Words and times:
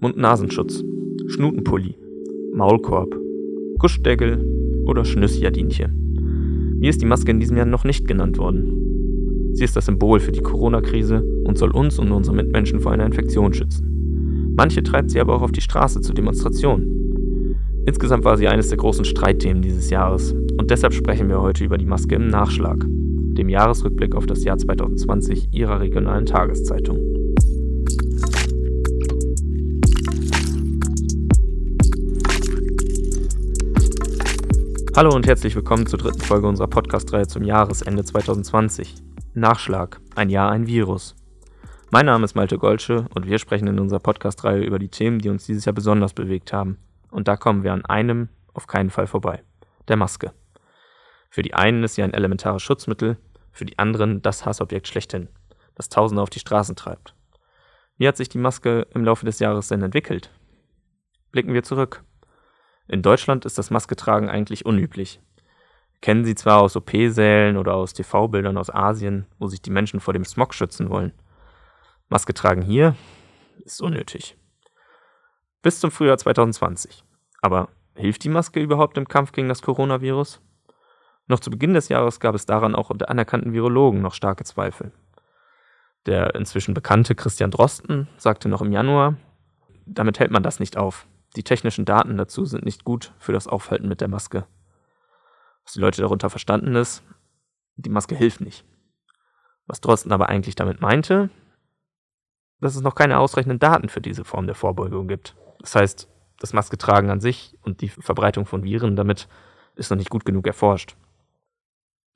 Mund-Nasenschutz, 0.00 0.84
Schnutenpulli, 1.26 1.96
Maulkorb, 2.54 3.16
Guschdeckel 3.78 4.84
oder 4.86 5.04
Schnüssjardinchen. 5.04 6.76
Mir 6.78 6.90
ist 6.90 7.02
die 7.02 7.06
Maske 7.06 7.32
in 7.32 7.40
diesem 7.40 7.56
Jahr 7.56 7.66
noch 7.66 7.82
nicht 7.82 8.06
genannt 8.06 8.38
worden. 8.38 9.50
Sie 9.54 9.64
ist 9.64 9.74
das 9.74 9.86
Symbol 9.86 10.20
für 10.20 10.30
die 10.30 10.40
Corona-Krise 10.40 11.24
und 11.42 11.58
soll 11.58 11.72
uns 11.72 11.98
und 11.98 12.12
unsere 12.12 12.36
Mitmenschen 12.36 12.78
vor 12.78 12.92
einer 12.92 13.06
Infektion 13.06 13.52
schützen. 13.52 14.54
Manche 14.56 14.84
treibt 14.84 15.10
sie 15.10 15.20
aber 15.20 15.34
auch 15.34 15.42
auf 15.42 15.50
die 15.50 15.60
Straße 15.60 16.00
zu 16.00 16.12
Demonstrationen. 16.12 17.56
Insgesamt 17.84 18.24
war 18.24 18.36
sie 18.36 18.46
eines 18.46 18.68
der 18.68 18.78
großen 18.78 19.04
Streitthemen 19.04 19.62
dieses 19.62 19.90
Jahres 19.90 20.32
und 20.32 20.70
deshalb 20.70 20.92
sprechen 20.92 21.28
wir 21.28 21.42
heute 21.42 21.64
über 21.64 21.76
die 21.76 21.86
Maske 21.86 22.14
im 22.14 22.28
Nachschlag, 22.28 22.84
dem 22.86 23.48
Jahresrückblick 23.48 24.14
auf 24.14 24.26
das 24.26 24.44
Jahr 24.44 24.58
2020 24.58 25.48
Ihrer 25.50 25.80
regionalen 25.80 26.26
Tageszeitung. 26.26 27.17
Hallo 34.98 35.14
und 35.14 35.28
herzlich 35.28 35.54
willkommen 35.54 35.86
zur 35.86 36.00
dritten 36.00 36.22
Folge 36.22 36.48
unserer 36.48 36.66
Podcast-Reihe 36.66 37.28
zum 37.28 37.44
Jahresende 37.44 38.02
2020. 38.02 38.96
Nachschlag, 39.32 40.00
ein 40.16 40.28
Jahr, 40.28 40.50
ein 40.50 40.66
Virus. 40.66 41.14
Mein 41.92 42.06
Name 42.06 42.24
ist 42.24 42.34
Malte 42.34 42.58
Golsche 42.58 43.06
und 43.14 43.24
wir 43.24 43.38
sprechen 43.38 43.68
in 43.68 43.78
unserer 43.78 44.00
Podcast-Reihe 44.00 44.64
über 44.64 44.80
die 44.80 44.88
Themen, 44.88 45.20
die 45.20 45.28
uns 45.28 45.46
dieses 45.46 45.66
Jahr 45.66 45.72
besonders 45.72 46.14
bewegt 46.14 46.52
haben. 46.52 46.78
Und 47.12 47.28
da 47.28 47.36
kommen 47.36 47.62
wir 47.62 47.74
an 47.74 47.84
einem 47.84 48.28
auf 48.54 48.66
keinen 48.66 48.90
Fall 48.90 49.06
vorbei. 49.06 49.44
Der 49.86 49.96
Maske. 49.96 50.32
Für 51.30 51.42
die 51.42 51.54
einen 51.54 51.84
ist 51.84 51.94
sie 51.94 52.02
ein 52.02 52.12
elementares 52.12 52.62
Schutzmittel, 52.64 53.18
für 53.52 53.66
die 53.66 53.78
anderen 53.78 54.20
das 54.20 54.46
Hassobjekt 54.46 54.88
schlechthin, 54.88 55.28
das 55.76 55.90
Tausende 55.90 56.22
auf 56.22 56.30
die 56.30 56.40
Straßen 56.40 56.74
treibt. 56.74 57.14
Wie 57.98 58.08
hat 58.08 58.16
sich 58.16 58.30
die 58.30 58.38
Maske 58.38 58.88
im 58.94 59.04
Laufe 59.04 59.24
des 59.24 59.38
Jahres 59.38 59.68
denn 59.68 59.82
entwickelt? 59.82 60.32
Blicken 61.30 61.54
wir 61.54 61.62
zurück. 61.62 62.02
In 62.88 63.02
Deutschland 63.02 63.44
ist 63.44 63.58
das 63.58 63.70
Masketragen 63.70 64.30
eigentlich 64.30 64.64
unüblich. 64.64 65.20
Kennen 66.00 66.24
Sie 66.24 66.34
zwar 66.34 66.62
aus 66.62 66.74
OP-Sälen 66.74 67.58
oder 67.58 67.74
aus 67.74 67.92
TV-Bildern 67.92 68.56
aus 68.56 68.70
Asien, 68.70 69.26
wo 69.38 69.46
sich 69.46 69.60
die 69.60 69.70
Menschen 69.70 70.00
vor 70.00 70.14
dem 70.14 70.24
Smog 70.24 70.54
schützen 70.54 70.88
wollen. 70.88 71.12
Maske 72.08 72.32
tragen 72.32 72.62
hier 72.62 72.96
ist 73.64 73.82
unnötig. 73.82 74.36
Bis 75.60 75.80
zum 75.80 75.90
Frühjahr 75.90 76.16
2020. 76.16 77.04
Aber 77.42 77.68
hilft 77.94 78.24
die 78.24 78.30
Maske 78.30 78.60
überhaupt 78.60 78.96
im 78.96 79.06
Kampf 79.06 79.32
gegen 79.32 79.48
das 79.48 79.60
Coronavirus? 79.60 80.40
Noch 81.26 81.40
zu 81.40 81.50
Beginn 81.50 81.74
des 81.74 81.90
Jahres 81.90 82.20
gab 82.20 82.34
es 82.34 82.46
daran 82.46 82.74
auch 82.74 82.88
unter 82.88 83.10
anerkannten 83.10 83.52
Virologen 83.52 84.00
noch 84.00 84.14
starke 84.14 84.44
Zweifel. 84.44 84.92
Der 86.06 86.34
inzwischen 86.34 86.72
bekannte 86.72 87.14
Christian 87.14 87.50
Drosten 87.50 88.08
sagte 88.16 88.48
noch 88.48 88.62
im 88.62 88.72
Januar, 88.72 89.16
damit 89.84 90.20
hält 90.20 90.30
man 90.30 90.42
das 90.42 90.58
nicht 90.58 90.78
auf. 90.78 91.06
Die 91.38 91.44
technischen 91.44 91.84
Daten 91.84 92.16
dazu 92.16 92.44
sind 92.44 92.64
nicht 92.64 92.82
gut 92.82 93.12
für 93.20 93.32
das 93.32 93.46
Aufhalten 93.46 93.86
mit 93.86 94.00
der 94.00 94.08
Maske. 94.08 94.44
Was 95.62 95.74
die 95.74 95.78
Leute 95.78 96.02
darunter 96.02 96.30
verstanden 96.30 96.74
ist, 96.74 97.04
die 97.76 97.90
Maske 97.90 98.16
hilft 98.16 98.40
nicht. 98.40 98.64
Was 99.68 99.80
Drosten 99.80 100.10
aber 100.10 100.28
eigentlich 100.28 100.56
damit 100.56 100.80
meinte, 100.80 101.30
dass 102.60 102.74
es 102.74 102.82
noch 102.82 102.96
keine 102.96 103.20
ausreichenden 103.20 103.60
Daten 103.60 103.88
für 103.88 104.00
diese 104.00 104.24
Form 104.24 104.46
der 104.46 104.56
Vorbeugung 104.56 105.06
gibt. 105.06 105.36
Das 105.60 105.76
heißt, 105.76 106.08
das 106.40 106.54
Masketragen 106.54 107.08
an 107.08 107.20
sich 107.20 107.56
und 107.62 107.82
die 107.82 107.88
Verbreitung 107.88 108.44
von 108.44 108.64
Viren 108.64 108.96
damit 108.96 109.28
ist 109.76 109.90
noch 109.90 109.96
nicht 109.96 110.10
gut 110.10 110.24
genug 110.24 110.44
erforscht. 110.44 110.96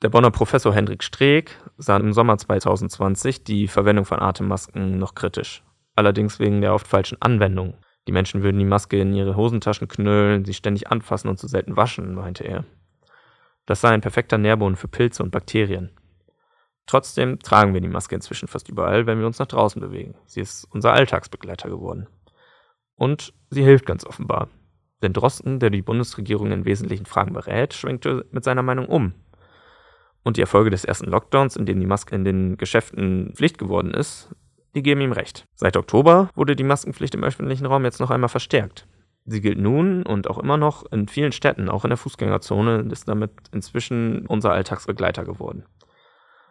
Der 0.03 0.09
Bonner 0.09 0.33
Professor 0.33 0.75
Hendrik 0.75 1.05
Streeck 1.05 1.57
sah 1.79 1.97
im 1.97 2.13
Sommer 2.13 2.39
2020 2.39 3.45
die 3.45 3.69
Verwendung 3.69 4.05
von 4.05 4.19
Atemmasken 4.19 4.99
noch 4.99 5.15
kritisch, 5.15 5.63
allerdings 5.95 6.41
wegen 6.41 6.61
der 6.61 6.75
oft 6.75 6.89
falschen 6.89 7.23
Anwendung. 7.23 7.77
Die 8.07 8.13
Menschen 8.13 8.43
würden 8.43 8.59
die 8.59 8.65
Maske 8.65 9.01
in 9.01 9.15
ihre 9.15 9.37
Hosentaschen 9.37 9.89
knüllen, 9.89 10.45
sie 10.45 10.55
ständig 10.55 10.91
anfassen 10.91 11.29
und 11.29 11.39
zu 11.39 11.47
selten 11.47 11.77
waschen, 11.77 12.15
meinte 12.15 12.45
er. 12.45 12.65
Das 13.67 13.81
sei 13.81 13.91
ein 13.91 14.01
perfekter 14.01 14.39
Nährboden 14.39 14.77
für 14.77 14.89
Pilze 14.89 15.23
und 15.23 15.31
Bakterien. 15.31 15.91
Trotzdem 16.87 17.39
tragen 17.39 17.75
wir 17.75 17.81
die 17.81 17.89
Maske 17.89 18.15
inzwischen 18.15 18.49
fast 18.49 18.69
überall, 18.69 19.07
wenn 19.07 19.21
wir 19.21 19.27
uns 19.27 19.39
nach 19.39 19.47
draußen 19.47 19.81
bewegen. 19.81 20.17
Sie 20.27 20.41
ist 20.41 20.65
unser 20.71 20.93
Alltagsbegleiter 20.93 21.69
geworden. 21.69 22.09
Und 22.97 23.33
sie 23.51 23.63
hilft 23.63 23.87
ganz 23.87 24.05
offenbar. 24.05 24.49
Denn 25.03 25.13
Drosten, 25.13 25.61
der 25.61 25.71
die 25.71 25.83
Bundesregierung 25.83 26.51
in 26.51 26.65
wesentlichen 26.65 27.07
Fragen 27.07 27.33
berät, 27.33 27.75
schwenkte 27.75 28.27
mit 28.31 28.45
seiner 28.45 28.63
Meinung 28.63 28.87
um. 28.87 29.15
Und 30.25 30.37
die 30.37 30.41
Erfolge 30.41 30.71
des 30.71 30.85
ersten 30.85 31.07
Lockdowns, 31.07 31.57
in 31.57 31.67
dem 31.67 31.81
die 31.81 31.87
Maske 31.87 32.15
in 32.15 32.25
den 32.25 32.57
Geschäften 32.57 33.33
Pflicht 33.35 33.59
geworden 33.59 33.93
ist, 33.93 34.35
die 34.75 34.83
geben 34.83 35.01
ihm 35.01 35.13
recht. 35.13 35.47
Seit 35.55 35.77
Oktober 35.77 36.31
wurde 36.35 36.57
die 36.57 36.65
Maskenpflicht 36.65 37.15
im 37.15 37.25
öffentlichen 37.25 37.67
Raum 37.67 37.85
jetzt 37.85 38.01
noch 38.01 38.11
einmal 38.11 38.29
verstärkt. 38.29 38.87
Sie 39.25 39.41
gilt 39.41 39.59
nun 39.59 40.05
und 40.05 40.29
auch 40.29 40.39
immer 40.39 40.57
noch 40.57 40.91
in 40.91 41.07
vielen 41.07 41.33
Städten, 41.33 41.69
auch 41.69 41.85
in 41.85 41.91
der 41.91 41.97
Fußgängerzone, 41.97 42.89
ist 42.91 43.09
damit 43.09 43.31
inzwischen 43.53 44.27
unser 44.27 44.53
Alltagsbegleiter 44.53 45.25
geworden. 45.25 45.65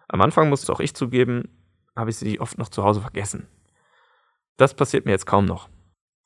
Am 0.08 0.22
Anfang 0.22 0.50
musste 0.50 0.72
auch 0.72 0.80
ich 0.80 0.94
zugeben, 0.94 1.50
habe 1.96 2.10
ich 2.10 2.18
sie 2.18 2.40
oft 2.40 2.58
noch 2.58 2.70
zu 2.70 2.84
Hause 2.84 3.02
vergessen. 3.02 3.48
Das 4.58 4.74
passiert 4.74 5.06
mir 5.06 5.12
jetzt 5.12 5.26
kaum 5.26 5.46
noch. 5.46 5.70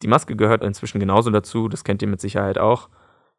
Die 0.03 0.07
Maske 0.07 0.35
gehört 0.35 0.63
inzwischen 0.63 0.99
genauso 0.99 1.31
dazu, 1.31 1.67
das 1.67 1.83
kennt 1.83 2.01
ihr 2.01 2.07
mit 2.07 2.21
Sicherheit 2.21 2.57
auch, 2.57 2.89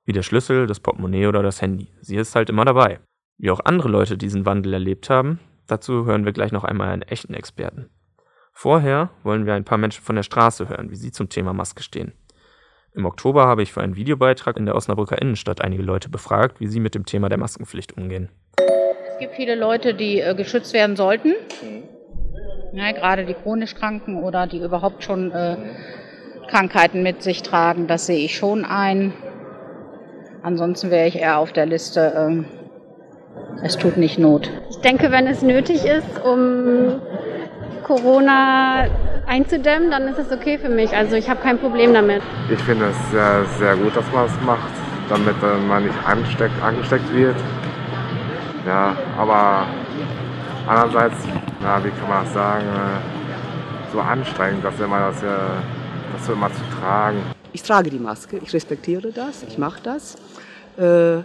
wie 0.05 0.13
der 0.13 0.23
Schlüssel, 0.23 0.67
das 0.67 0.81
Portemonnaie 0.81 1.27
oder 1.27 1.43
das 1.43 1.61
Handy. 1.61 1.93
Sie 2.01 2.17
ist 2.17 2.35
halt 2.35 2.49
immer 2.49 2.65
dabei. 2.65 3.01
Wie 3.39 3.51
auch 3.51 3.61
andere 3.65 3.89
Leute 3.89 4.17
diesen 4.17 4.47
Wandel 4.47 4.73
erlebt 4.73 5.11
haben, 5.11 5.39
dazu 5.67 6.07
hören 6.07 6.25
wir 6.25 6.33
gleich 6.33 6.53
noch 6.53 6.65
einmal 6.65 6.89
einen 6.89 7.03
echten 7.03 7.35
Experten. 7.35 7.91
Vorher 8.59 9.11
wollen 9.23 9.45
wir 9.45 9.53
ein 9.53 9.65
paar 9.65 9.77
Menschen 9.77 10.03
von 10.03 10.17
der 10.17 10.23
Straße 10.23 10.71
hören, 10.71 10.91
wie 10.91 10.97
sie 10.97 11.13
zum 11.13 11.29
Thema 11.29 11.53
Maske 11.53 11.83
stehen. 11.83 12.15
Im 12.95 13.05
Oktober 13.05 13.47
habe 13.47 13.63
ich 13.63 13.71
für 13.71 13.83
einen 13.83 13.97
Videobeitrag 13.97 14.57
in 14.57 14.65
der 14.65 14.75
Osnabrücker 14.75 15.21
Innenstadt 15.21 15.61
einige 15.61 15.83
Leute 15.83 16.09
befragt, 16.09 16.59
wie 16.59 16.67
sie 16.67 16.81
mit 16.81 16.95
dem 16.95 17.05
Thema 17.05 17.29
der 17.29 17.37
Maskenpflicht 17.37 17.99
umgehen. 17.99 18.31
Es 18.57 19.19
gibt 19.19 19.35
viele 19.35 19.57
Leute, 19.57 19.93
die 19.93 20.21
äh, 20.21 20.35
geschützt 20.35 20.73
werden 20.73 20.97
sollten. 20.97 21.35
Ja, 22.73 22.93
gerade 22.93 23.27
die 23.27 23.35
chronisch 23.35 23.75
Kranken 23.75 24.25
oder 24.25 24.47
die 24.47 24.63
überhaupt 24.63 25.05
schon 25.05 25.33
äh, 25.33 25.59
Krankheiten 26.49 27.03
mit 27.03 27.23
sich 27.23 27.43
tragen, 27.43 27.87
das 27.89 28.07
sehe 28.07 28.25
ich 28.25 28.39
schon 28.39 28.65
ein. 28.65 29.13
Ansonsten 30.43 30.91
wäre 30.91 31.09
ich 31.09 31.17
eher 31.17 31.37
auf 31.37 31.53
der 31.53 31.67
Liste, 31.67 32.47
äh, 33.61 33.67
es 33.67 33.77
tut 33.77 33.99
nicht 33.99 34.19
Not. 34.19 34.51
Ich 34.71 34.79
denke, 34.79 35.11
wenn 35.11 35.27
es 35.27 35.43
nötig 35.43 35.85
ist, 35.85 36.25
um 36.25 37.03
Corona 37.87 38.89
einzudämmen, 39.27 39.93
dann 39.93 40.09
ist 40.09 40.19
es 40.19 40.33
okay 40.33 40.59
für 40.59 40.69
mich. 40.69 40.93
Also 40.95 41.15
ich 41.15 41.31
habe 41.31 41.41
kein 41.41 41.57
Problem 41.57 41.95
damit. 41.95 42.21
Ich 42.51 42.61
finde 42.63 42.87
es 42.87 43.11
sehr, 43.13 43.45
sehr 43.61 43.77
gut, 43.77 43.95
dass 43.95 44.11
man 44.13 44.27
es 44.27 44.33
macht, 44.45 44.73
damit 45.09 45.37
man 45.69 45.85
nicht 45.85 45.95
ansteckt, 46.05 46.61
angesteckt 46.61 47.15
wird. 47.15 47.37
Ja, 48.67 48.97
aber 49.17 49.69
andererseits, 50.67 51.15
ja, 51.63 51.85
wie 51.85 51.91
kann 51.91 52.09
man 52.09 52.25
das 52.25 52.35
sagen, 52.35 52.67
äh, 52.67 53.93
so 53.93 54.01
anstrengend, 54.01 54.65
dass 54.65 54.81
immer 54.81 54.99
das, 54.99 55.21
das 55.21 56.27
so 56.27 56.33
immer 56.33 56.53
zu 56.53 56.63
tragen. 56.81 57.19
Ich 57.53 57.63
trage 57.63 57.91
die 57.91 58.01
Maske, 58.01 58.39
ich 58.43 58.53
respektiere 58.53 59.13
das, 59.13 59.45
ich 59.45 59.59
mache 59.59 59.81
das. 59.85 60.17
Äh, 60.77 61.23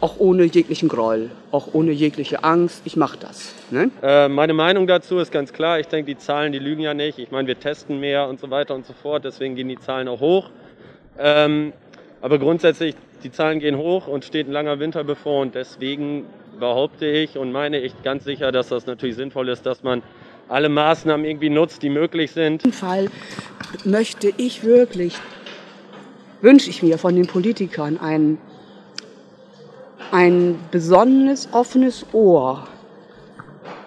auch 0.00 0.14
ohne 0.18 0.44
jeglichen 0.44 0.88
Groll, 0.88 1.30
auch 1.50 1.68
ohne 1.72 1.92
jegliche 1.92 2.42
Angst. 2.42 2.82
Ich 2.84 2.96
mache 2.96 3.18
das. 3.18 3.54
Ne? 3.70 3.90
Äh, 4.02 4.28
meine 4.28 4.54
Meinung 4.54 4.86
dazu 4.86 5.18
ist 5.18 5.30
ganz 5.30 5.52
klar. 5.52 5.78
Ich 5.78 5.88
denke, 5.88 6.14
die 6.14 6.18
Zahlen, 6.18 6.52
die 6.52 6.58
lügen 6.58 6.80
ja 6.80 6.94
nicht. 6.94 7.18
Ich 7.18 7.30
meine, 7.30 7.46
wir 7.46 7.58
testen 7.58 8.00
mehr 8.00 8.28
und 8.28 8.40
so 8.40 8.50
weiter 8.50 8.74
und 8.74 8.86
so 8.86 8.94
fort. 8.94 9.24
Deswegen 9.24 9.56
gehen 9.56 9.68
die 9.68 9.78
Zahlen 9.78 10.08
auch 10.08 10.20
hoch. 10.20 10.50
Ähm, 11.18 11.72
aber 12.22 12.38
grundsätzlich, 12.38 12.94
die 13.22 13.30
Zahlen 13.30 13.60
gehen 13.60 13.76
hoch 13.76 14.06
und 14.06 14.24
steht 14.24 14.48
ein 14.48 14.52
langer 14.52 14.78
Winter 14.78 15.04
bevor. 15.04 15.42
Und 15.42 15.54
deswegen 15.54 16.24
behaupte 16.58 17.06
ich 17.06 17.36
und 17.36 17.52
meine 17.52 17.78
ich 17.80 18.02
ganz 18.02 18.24
sicher, 18.24 18.52
dass 18.52 18.68
das 18.68 18.86
natürlich 18.86 19.16
sinnvoll 19.16 19.48
ist, 19.50 19.66
dass 19.66 19.82
man 19.82 20.02
alle 20.48 20.68
Maßnahmen 20.68 21.24
irgendwie 21.26 21.50
nutzt, 21.50 21.82
die 21.82 21.90
möglich 21.90 22.32
sind. 22.32 22.64
In 22.64 22.72
Fall 22.72 23.08
möchte 23.84 24.32
ich 24.36 24.64
wirklich, 24.64 25.14
wünsche 26.40 26.70
ich 26.70 26.82
mir 26.82 26.98
von 26.98 27.14
den 27.14 27.26
Politikern 27.26 27.98
einen 27.98 28.38
ein 30.12 30.58
besonnenes, 30.70 31.48
offenes 31.52 32.06
Ohr 32.12 32.66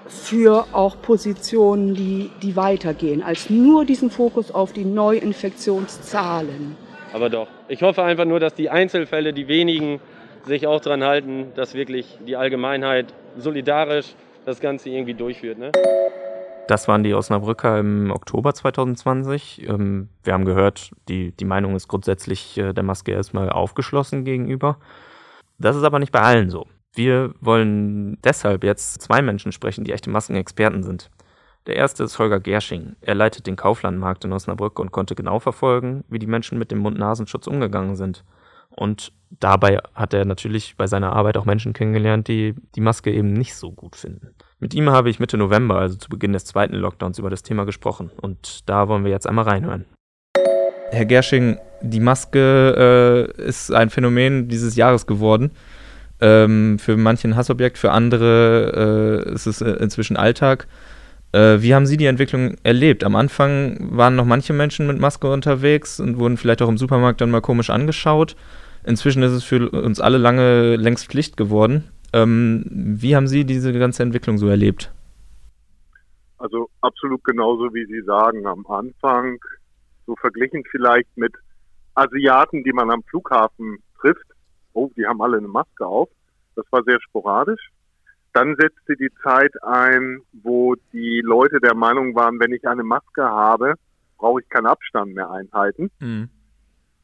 für 0.07 0.65
auch 0.71 1.01
Positionen, 1.01 1.95
die, 1.95 2.29
die 2.41 2.55
weitergehen, 2.55 3.23
als 3.23 3.49
nur 3.49 3.85
diesen 3.85 4.09
Fokus 4.09 4.51
auf 4.51 4.73
die 4.73 4.85
Neuinfektionszahlen. 4.85 6.75
Aber 7.13 7.29
doch. 7.29 7.47
Ich 7.67 7.81
hoffe 7.83 8.03
einfach 8.03 8.25
nur, 8.25 8.39
dass 8.39 8.53
die 8.53 8.69
Einzelfälle, 8.69 9.33
die 9.33 9.47
wenigen, 9.47 9.99
sich 10.45 10.67
auch 10.67 10.81
daran 10.81 11.03
halten, 11.03 11.53
dass 11.55 11.73
wirklich 11.73 12.19
die 12.27 12.35
Allgemeinheit 12.35 13.13
solidarisch 13.37 14.13
das 14.45 14.59
Ganze 14.59 14.89
irgendwie 14.89 15.13
durchführt. 15.13 15.57
Ne? 15.57 15.71
Das 16.67 16.87
waren 16.87 17.03
die 17.03 17.13
Osnabrücker 17.13 17.79
im 17.79 18.11
Oktober 18.11 18.53
2020. 18.53 19.67
Ähm, 19.67 20.09
wir 20.23 20.33
haben 20.33 20.45
gehört, 20.45 20.91
die, 21.07 21.31
die 21.31 21.45
Meinung 21.45 21.75
ist 21.75 21.87
grundsätzlich 21.87 22.57
äh, 22.57 22.73
der 22.73 22.83
Maske 22.83 23.11
erstmal 23.11 23.49
aufgeschlossen 23.49 24.25
gegenüber. 24.25 24.77
Das 25.57 25.75
ist 25.75 25.83
aber 25.83 25.99
nicht 25.99 26.11
bei 26.11 26.21
allen 26.21 26.49
so. 26.49 26.67
Wir 26.93 27.33
wollen 27.41 28.19
deshalb 28.23 28.63
jetzt 28.63 29.01
zwei 29.01 29.21
Menschen 29.21 29.51
sprechen, 29.51 29.83
die 29.83 29.93
echte 29.93 30.09
Maskenexperten 30.09 30.83
sind. 30.83 31.09
Der 31.65 31.75
erste 31.77 32.03
ist 32.03 32.19
Holger 32.19 32.39
Gersching. 32.39 32.95
Er 33.01 33.15
leitet 33.15 33.47
den 33.47 33.55
Kauflandmarkt 33.55 34.25
in 34.25 34.33
Osnabrück 34.33 34.79
und 34.79 34.91
konnte 34.91 35.15
genau 35.15 35.39
verfolgen, 35.39 36.03
wie 36.09 36.19
die 36.19 36.27
Menschen 36.27 36.59
mit 36.59 36.71
dem 36.71 36.79
Mund-Nasenschutz 36.79 37.47
umgegangen 37.47 37.95
sind. 37.95 38.23
Und 38.69 39.13
dabei 39.29 39.79
hat 39.93 40.13
er 40.13 40.25
natürlich 40.25 40.75
bei 40.77 40.87
seiner 40.87 41.13
Arbeit 41.13 41.37
auch 41.37 41.45
Menschen 41.45 41.73
kennengelernt, 41.73 42.27
die 42.27 42.55
die 42.75 42.81
Maske 42.81 43.11
eben 43.11 43.31
nicht 43.31 43.55
so 43.55 43.71
gut 43.71 43.95
finden. 43.95 44.35
Mit 44.59 44.73
ihm 44.73 44.89
habe 44.89 45.09
ich 45.09 45.19
Mitte 45.19 45.37
November, 45.37 45.77
also 45.77 45.95
zu 45.95 46.09
Beginn 46.09 46.33
des 46.33 46.45
zweiten 46.45 46.75
Lockdowns, 46.75 47.19
über 47.19 47.29
das 47.29 47.43
Thema 47.43 47.65
gesprochen. 47.65 48.11
Und 48.21 48.67
da 48.67 48.87
wollen 48.87 49.03
wir 49.03 49.11
jetzt 49.11 49.27
einmal 49.27 49.45
reinhören. 49.45 49.85
Herr 50.91 51.05
Gersching, 51.05 51.57
die 51.83 51.99
Maske 51.99 53.29
äh, 53.37 53.41
ist 53.41 53.71
ein 53.71 53.89
Phänomen 53.89 54.47
dieses 54.47 54.75
Jahres 54.75 55.05
geworden. 55.05 55.51
Ähm, 56.21 56.79
für 56.79 56.95
manche 56.95 57.27
ein 57.27 57.35
Hassobjekt, 57.35 57.77
für 57.77 57.91
andere 57.91 59.25
äh, 59.27 59.33
ist 59.33 59.45
es 59.45 59.61
äh, 59.61 59.71
inzwischen 59.71 60.15
Alltag. 60.15 60.67
Äh, 61.33 61.61
wie 61.61 61.75
haben 61.75 61.85
Sie 61.85 61.97
die 61.97 62.05
Entwicklung 62.05 62.55
erlebt? 62.63 63.03
Am 63.03 63.15
Anfang 63.15 63.77
waren 63.97 64.15
noch 64.15 64.25
manche 64.25 64.53
Menschen 64.53 64.87
mit 64.87 64.99
Maske 64.99 65.29
unterwegs 65.31 65.99
und 65.99 66.17
wurden 66.19 66.37
vielleicht 66.37 66.61
auch 66.61 66.69
im 66.69 66.77
Supermarkt 66.77 67.19
dann 67.19 67.31
mal 67.31 67.41
komisch 67.41 67.69
angeschaut. 67.69 68.35
Inzwischen 68.85 69.23
ist 69.23 69.31
es 69.31 69.43
für 69.43 69.69
uns 69.69 69.99
alle 69.99 70.17
lange 70.17 70.75
längst 70.77 71.07
Pflicht 71.07 71.35
geworden. 71.35 71.85
Ähm, 72.13 72.65
wie 72.71 73.15
haben 73.15 73.27
Sie 73.27 73.43
diese 73.43 73.73
ganze 73.73 74.03
Entwicklung 74.03 74.37
so 74.37 74.47
erlebt? 74.47 74.91
Also 76.37 76.69
absolut 76.81 77.23
genauso 77.23 77.73
wie 77.73 77.85
Sie 77.85 78.01
sagen. 78.03 78.45
Am 78.45 78.65
Anfang, 78.67 79.39
so 80.05 80.15
verglichen 80.15 80.63
vielleicht 80.69 81.17
mit 81.17 81.33
Asiaten, 81.95 82.63
die 82.63 82.73
man 82.73 82.91
am 82.91 83.03
Flughafen 83.03 83.81
trifft. 83.99 84.25
Oh, 84.73 84.89
die 84.97 85.05
haben 85.05 85.21
alle 85.21 85.37
eine 85.37 85.47
Maske 85.47 85.85
auf. 85.85 86.09
Das 86.55 86.65
war 86.71 86.83
sehr 86.83 86.99
sporadisch. 87.01 87.69
Dann 88.33 88.55
setzte 88.59 88.95
die 88.95 89.11
Zeit 89.21 89.51
ein, 89.63 90.21
wo 90.31 90.75
die 90.91 91.21
Leute 91.23 91.59
der 91.59 91.75
Meinung 91.75 92.15
waren, 92.15 92.39
wenn 92.39 92.51
ich 92.51 92.67
eine 92.67 92.83
Maske 92.83 93.23
habe, 93.23 93.75
brauche 94.17 94.41
ich 94.41 94.49
keinen 94.49 94.65
Abstand 94.65 95.13
mehr 95.13 95.29
einhalten. 95.29 95.91
Mhm. 95.99 96.29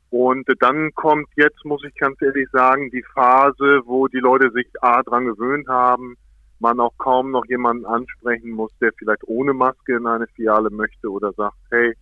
Und 0.09 0.47
dann 0.59 0.91
kommt 0.95 1.27
jetzt, 1.35 1.63
muss 1.65 1.83
ich 1.83 1.93
ganz 1.95 2.19
ehrlich 2.21 2.47
sagen, 2.51 2.89
die 2.89 3.05
Phase, 3.13 3.81
wo 3.85 4.07
die 4.07 4.19
Leute 4.19 4.49
sich 4.51 4.67
A 4.81 5.03
dran 5.03 5.25
gewöhnt 5.25 5.67
haben, 5.67 6.15
man 6.59 6.79
auch 6.79 6.97
kaum 6.97 7.31
noch 7.31 7.45
jemanden 7.45 7.85
ansprechen 7.85 8.51
muss, 8.51 8.71
der 8.81 8.91
vielleicht 8.97 9.23
ohne 9.27 9.53
Maske 9.53 9.97
in 9.97 10.07
eine 10.07 10.27
Filiale 10.35 10.71
möchte 10.71 11.11
oder 11.11 11.31
sagt, 11.33 11.57
hey, 11.69 11.93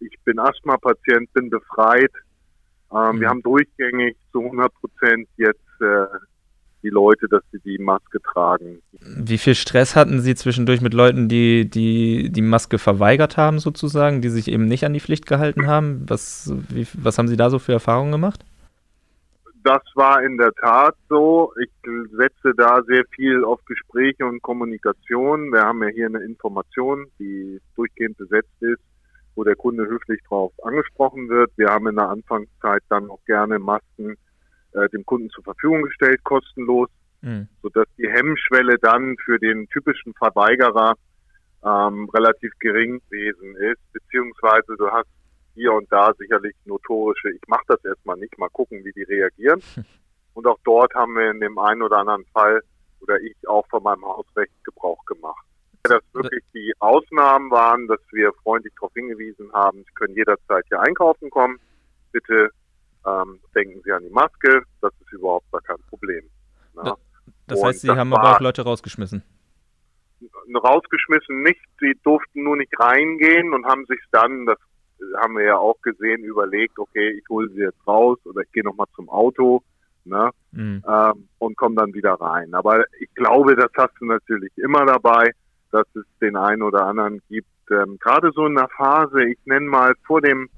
ich 0.00 0.16
bin 0.24 0.38
Asthma-Patient, 0.38 1.32
bin 1.32 1.50
befreit. 1.50 2.12
Ähm, 2.92 3.16
mhm. 3.16 3.20
Wir 3.20 3.28
haben 3.28 3.42
durchgängig 3.42 4.16
zu 4.32 4.40
100 4.40 4.72
Prozent 4.74 5.28
jetzt 5.36 5.80
äh, 5.80 6.06
die 6.84 6.90
Leute, 6.90 7.26
dass 7.28 7.42
sie 7.50 7.58
die 7.60 7.78
Maske 7.78 8.20
tragen. 8.20 8.82
Wie 8.92 9.38
viel 9.38 9.54
Stress 9.54 9.96
hatten 9.96 10.20
Sie 10.20 10.34
zwischendurch 10.34 10.82
mit 10.82 10.94
Leuten, 10.94 11.28
die 11.28 11.68
die, 11.68 12.30
die 12.30 12.42
Maske 12.42 12.78
verweigert 12.78 13.36
haben, 13.36 13.58
sozusagen, 13.58 14.20
die 14.20 14.28
sich 14.28 14.48
eben 14.48 14.66
nicht 14.66 14.84
an 14.84 14.92
die 14.92 15.00
Pflicht 15.00 15.26
gehalten 15.26 15.66
haben? 15.66 16.04
Was, 16.08 16.52
wie, 16.68 16.86
was 16.92 17.18
haben 17.18 17.28
Sie 17.28 17.38
da 17.38 17.48
so 17.50 17.58
für 17.58 17.72
Erfahrungen 17.72 18.12
gemacht? 18.12 18.44
Das 19.64 19.82
war 19.94 20.22
in 20.22 20.36
der 20.36 20.52
Tat 20.52 20.94
so. 21.08 21.54
Ich 21.62 21.70
setze 22.12 22.52
da 22.54 22.82
sehr 22.86 23.04
viel 23.12 23.42
auf 23.44 23.64
Gespräche 23.64 24.26
und 24.26 24.42
Kommunikation. 24.42 25.52
Wir 25.52 25.62
haben 25.62 25.82
ja 25.82 25.88
hier 25.88 26.06
eine 26.06 26.22
Information, 26.22 27.06
die 27.18 27.58
durchgehend 27.74 28.18
besetzt 28.18 28.52
ist, 28.60 28.82
wo 29.34 29.44
der 29.44 29.56
Kunde 29.56 29.86
höflich 29.86 30.20
drauf 30.28 30.52
angesprochen 30.62 31.28
wird. 31.28 31.50
Wir 31.56 31.68
haben 31.68 31.88
in 31.88 31.96
der 31.96 32.08
Anfangszeit 32.08 32.82
dann 32.88 33.10
auch 33.10 33.24
gerne 33.26 33.58
Masken 33.58 34.16
äh, 34.72 34.88
dem 34.90 35.04
Kunden 35.04 35.30
zur 35.30 35.44
Verfügung 35.44 35.82
gestellt, 35.82 36.22
kostenlos, 36.24 36.88
mhm. 37.22 37.48
sodass 37.62 37.86
die 37.98 38.08
Hemmschwelle 38.08 38.78
dann 38.78 39.16
für 39.24 39.38
den 39.38 39.68
typischen 39.68 40.14
Verweigerer 40.14 40.94
ähm, 41.64 42.08
relativ 42.12 42.52
gering 42.58 43.00
gewesen 43.08 43.56
ist, 43.56 43.80
beziehungsweise 43.92 44.76
du 44.76 44.90
hast 44.90 45.08
hier 45.54 45.72
und 45.72 45.90
da 45.90 46.12
sicherlich 46.18 46.54
notorische, 46.64 47.30
ich 47.30 47.42
mache 47.46 47.64
das 47.68 47.84
erstmal 47.84 48.16
nicht, 48.16 48.36
mal 48.38 48.50
gucken, 48.50 48.84
wie 48.84 48.92
die 48.92 49.04
reagieren. 49.04 49.62
Und 50.34 50.48
auch 50.48 50.58
dort 50.64 50.92
haben 50.94 51.14
wir 51.14 51.30
in 51.30 51.38
dem 51.38 51.56
einen 51.58 51.80
oder 51.80 51.98
anderen 51.98 52.24
Fall 52.32 52.60
oder 53.00 53.20
ich 53.20 53.36
auch 53.46 53.64
von 53.68 53.84
meinem 53.84 54.04
Hausrecht 54.04 54.52
Gebrauch 54.64 55.04
gemacht. 55.04 55.46
Dass 55.84 56.02
wirklich 56.12 56.42
die 56.54 56.72
Ausnahmen 56.78 57.50
waren, 57.50 57.86
dass 57.88 58.00
wir 58.10 58.32
freundlich 58.42 58.72
darauf 58.74 58.92
hingewiesen 58.94 59.52
haben, 59.52 59.78
Sie 59.78 59.94
können 59.94 60.14
jederzeit 60.14 60.64
hier 60.68 60.80
einkaufen 60.80 61.28
kommen. 61.30 61.58
Bitte 62.10 62.50
ähm, 63.06 63.38
denken 63.54 63.82
Sie 63.84 63.92
an 63.92 64.02
die 64.02 64.10
Maske, 64.10 64.62
das 64.80 64.92
ist 65.00 65.12
überhaupt 65.12 65.50
gar 65.52 65.60
kein 65.60 65.76
Problem. 65.90 66.24
Ne? 66.74 66.94
Das 67.46 67.62
heißt, 67.62 67.80
Sie 67.80 67.88
das 67.88 67.98
haben 67.98 68.14
aber 68.14 68.36
auch 68.36 68.40
Leute 68.40 68.62
rausgeschmissen? 68.62 69.22
Rausgeschmissen 70.54 71.42
nicht, 71.42 71.60
sie 71.80 71.98
durften 72.02 72.44
nur 72.44 72.56
nicht 72.56 72.72
reingehen 72.78 73.52
und 73.52 73.66
haben 73.66 73.84
sich 73.86 74.00
dann, 74.10 74.46
das 74.46 74.58
haben 75.18 75.36
wir 75.36 75.44
ja 75.44 75.56
auch 75.58 75.80
gesehen, 75.82 76.24
überlegt, 76.24 76.78
okay, 76.78 77.10
ich 77.10 77.28
hole 77.28 77.48
sie 77.50 77.60
jetzt 77.60 77.86
raus 77.86 78.18
oder 78.24 78.40
ich 78.40 78.52
gehe 78.52 78.64
nochmal 78.64 78.86
zum 78.94 79.10
Auto 79.10 79.62
ne, 80.04 80.30
mhm. 80.52 80.82
ähm, 80.86 81.28
und 81.38 81.56
komme 81.56 81.76
dann 81.76 81.92
wieder 81.92 82.14
rein. 82.14 82.54
Aber 82.54 82.84
ich 83.00 83.12
glaube, 83.14 83.56
das 83.56 83.70
hast 83.76 83.94
du 84.00 84.06
natürlich 84.06 84.52
immer 84.56 84.86
dabei, 84.86 85.32
dass 85.74 85.86
es 85.96 86.04
den 86.20 86.36
einen 86.36 86.62
oder 86.62 86.86
anderen 86.86 87.20
gibt. 87.28 87.48
Ähm, 87.70 87.98
Gerade 87.98 88.30
so 88.32 88.46
in 88.46 88.54
der 88.54 88.68
Phase, 88.68 89.24
ich 89.24 89.38
nenne 89.44 89.66
mal 89.66 89.94
vor 90.06 90.20
dem 90.20 90.48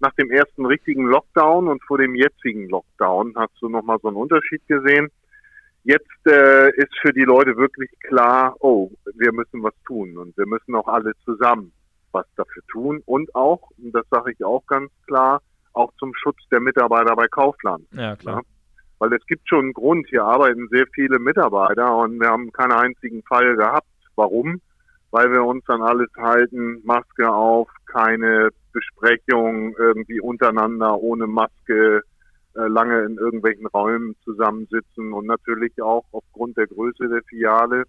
nach 0.00 0.12
dem 0.14 0.30
ersten 0.30 0.66
richtigen 0.66 1.06
Lockdown 1.06 1.68
und 1.68 1.82
vor 1.84 1.96
dem 1.96 2.14
jetzigen 2.14 2.68
Lockdown 2.68 3.32
hast 3.36 3.54
du 3.60 3.68
nochmal 3.68 3.98
so 4.02 4.08
einen 4.08 4.18
Unterschied 4.18 4.60
gesehen. 4.66 5.08
Jetzt 5.84 6.26
äh, 6.26 6.68
ist 6.76 6.92
für 7.00 7.12
die 7.12 7.22
Leute 7.22 7.56
wirklich 7.56 7.90
klar, 8.00 8.56
oh, 8.58 8.90
wir 9.14 9.32
müssen 9.32 9.62
was 9.62 9.72
tun 9.86 10.18
und 10.18 10.36
wir 10.36 10.46
müssen 10.46 10.74
auch 10.74 10.88
alle 10.88 11.12
zusammen 11.24 11.72
was 12.12 12.26
dafür 12.36 12.62
tun 12.70 13.02
und 13.06 13.34
auch, 13.34 13.70
und 13.78 13.92
das 13.92 14.04
sage 14.10 14.32
ich 14.32 14.44
auch 14.44 14.66
ganz 14.66 14.90
klar, 15.06 15.40
auch 15.72 15.92
zum 15.98 16.12
Schutz 16.14 16.38
der 16.50 16.60
Mitarbeiter 16.60 17.14
bei 17.14 17.28
Kaufland. 17.28 17.86
Ja, 17.92 18.16
klar. 18.16 18.36
Ja? 18.36 18.42
Weil 18.98 19.12
es 19.12 19.26
gibt 19.26 19.48
schon 19.48 19.60
einen 19.60 19.72
Grund, 19.74 20.08
hier 20.08 20.24
arbeiten 20.24 20.68
sehr 20.70 20.86
viele 20.94 21.18
Mitarbeiter 21.18 21.96
und 21.96 22.18
wir 22.18 22.28
haben 22.28 22.50
keinen 22.52 22.72
einzigen 22.72 23.22
Fall 23.22 23.56
gehabt. 23.56 23.86
Warum? 24.16 24.60
Weil 25.10 25.30
wir 25.30 25.44
uns 25.44 25.66
an 25.68 25.82
alles 25.82 26.10
halten, 26.16 26.80
Maske 26.84 27.30
auf, 27.30 27.68
keine 27.86 28.50
Besprechungen 28.72 29.74
irgendwie 29.78 30.20
untereinander 30.20 30.98
ohne 30.98 31.26
Maske 31.26 32.02
äh, 32.54 32.68
lange 32.68 33.02
in 33.04 33.16
irgendwelchen 33.16 33.66
Räumen 33.66 34.16
zusammensitzen 34.24 35.12
und 35.12 35.26
natürlich 35.26 35.80
auch 35.80 36.04
aufgrund 36.12 36.56
der 36.56 36.66
Größe 36.66 37.08
der 37.08 37.22
Filiale 37.28 37.84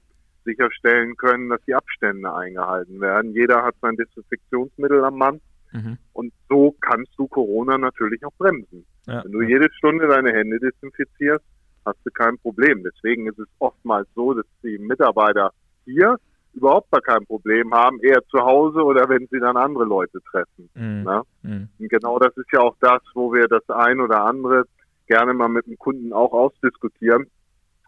sicherstellen 0.45 1.17
können, 1.17 1.49
dass 1.49 1.61
die 1.67 1.75
Abstände 1.75 2.33
eingehalten 2.33 3.01
werden. 3.01 3.33
Jeder 3.33 3.63
hat 3.63 3.75
sein 3.81 3.97
Desinfektionsmittel 3.97 5.03
am 5.03 5.17
Mann 5.17 5.41
mhm. 5.73 5.97
und 6.13 6.33
so 6.49 6.73
kannst 6.79 7.11
du 7.17 7.27
Corona 7.27 7.77
natürlich 7.77 8.23
auch 8.25 8.33
bremsen. 8.37 8.85
Ja. 9.07 9.23
Wenn 9.23 9.31
du 9.31 9.41
jede 9.41 9.71
Stunde 9.73 10.07
deine 10.07 10.31
Hände 10.31 10.59
desinfizierst, 10.59 11.45
hast 11.85 11.99
du 12.05 12.11
kein 12.11 12.37
Problem. 12.37 12.83
Deswegen 12.83 13.27
ist 13.27 13.39
es 13.39 13.47
oftmals 13.59 14.07
so, 14.15 14.33
dass 14.33 14.45
die 14.63 14.77
Mitarbeiter 14.77 15.51
hier 15.87 16.17
überhaupt 16.53 16.91
gar 16.91 17.01
kein 17.01 17.25
Problem 17.25 17.73
haben, 17.73 17.99
eher 18.01 18.23
zu 18.29 18.39
Hause 18.39 18.83
oder 18.83 19.07
wenn 19.09 19.27
sie 19.27 19.39
dann 19.39 19.57
andere 19.57 19.85
Leute 19.85 20.19
treffen. 20.31 20.69
Mhm. 20.73 21.03
Ne? 21.03 21.21
Mhm. 21.43 21.69
Und 21.79 21.89
genau 21.89 22.19
das 22.19 22.35
ist 22.35 22.51
ja 22.51 22.59
auch 22.59 22.75
das, 22.79 23.01
wo 23.13 23.31
wir 23.33 23.47
das 23.47 23.67
ein 23.69 23.99
oder 23.99 24.23
andere 24.23 24.65
gerne 25.07 25.33
mal 25.33 25.47
mit 25.47 25.67
dem 25.67 25.77
Kunden 25.77 26.11
auch 26.13 26.33
ausdiskutieren. 26.33 27.27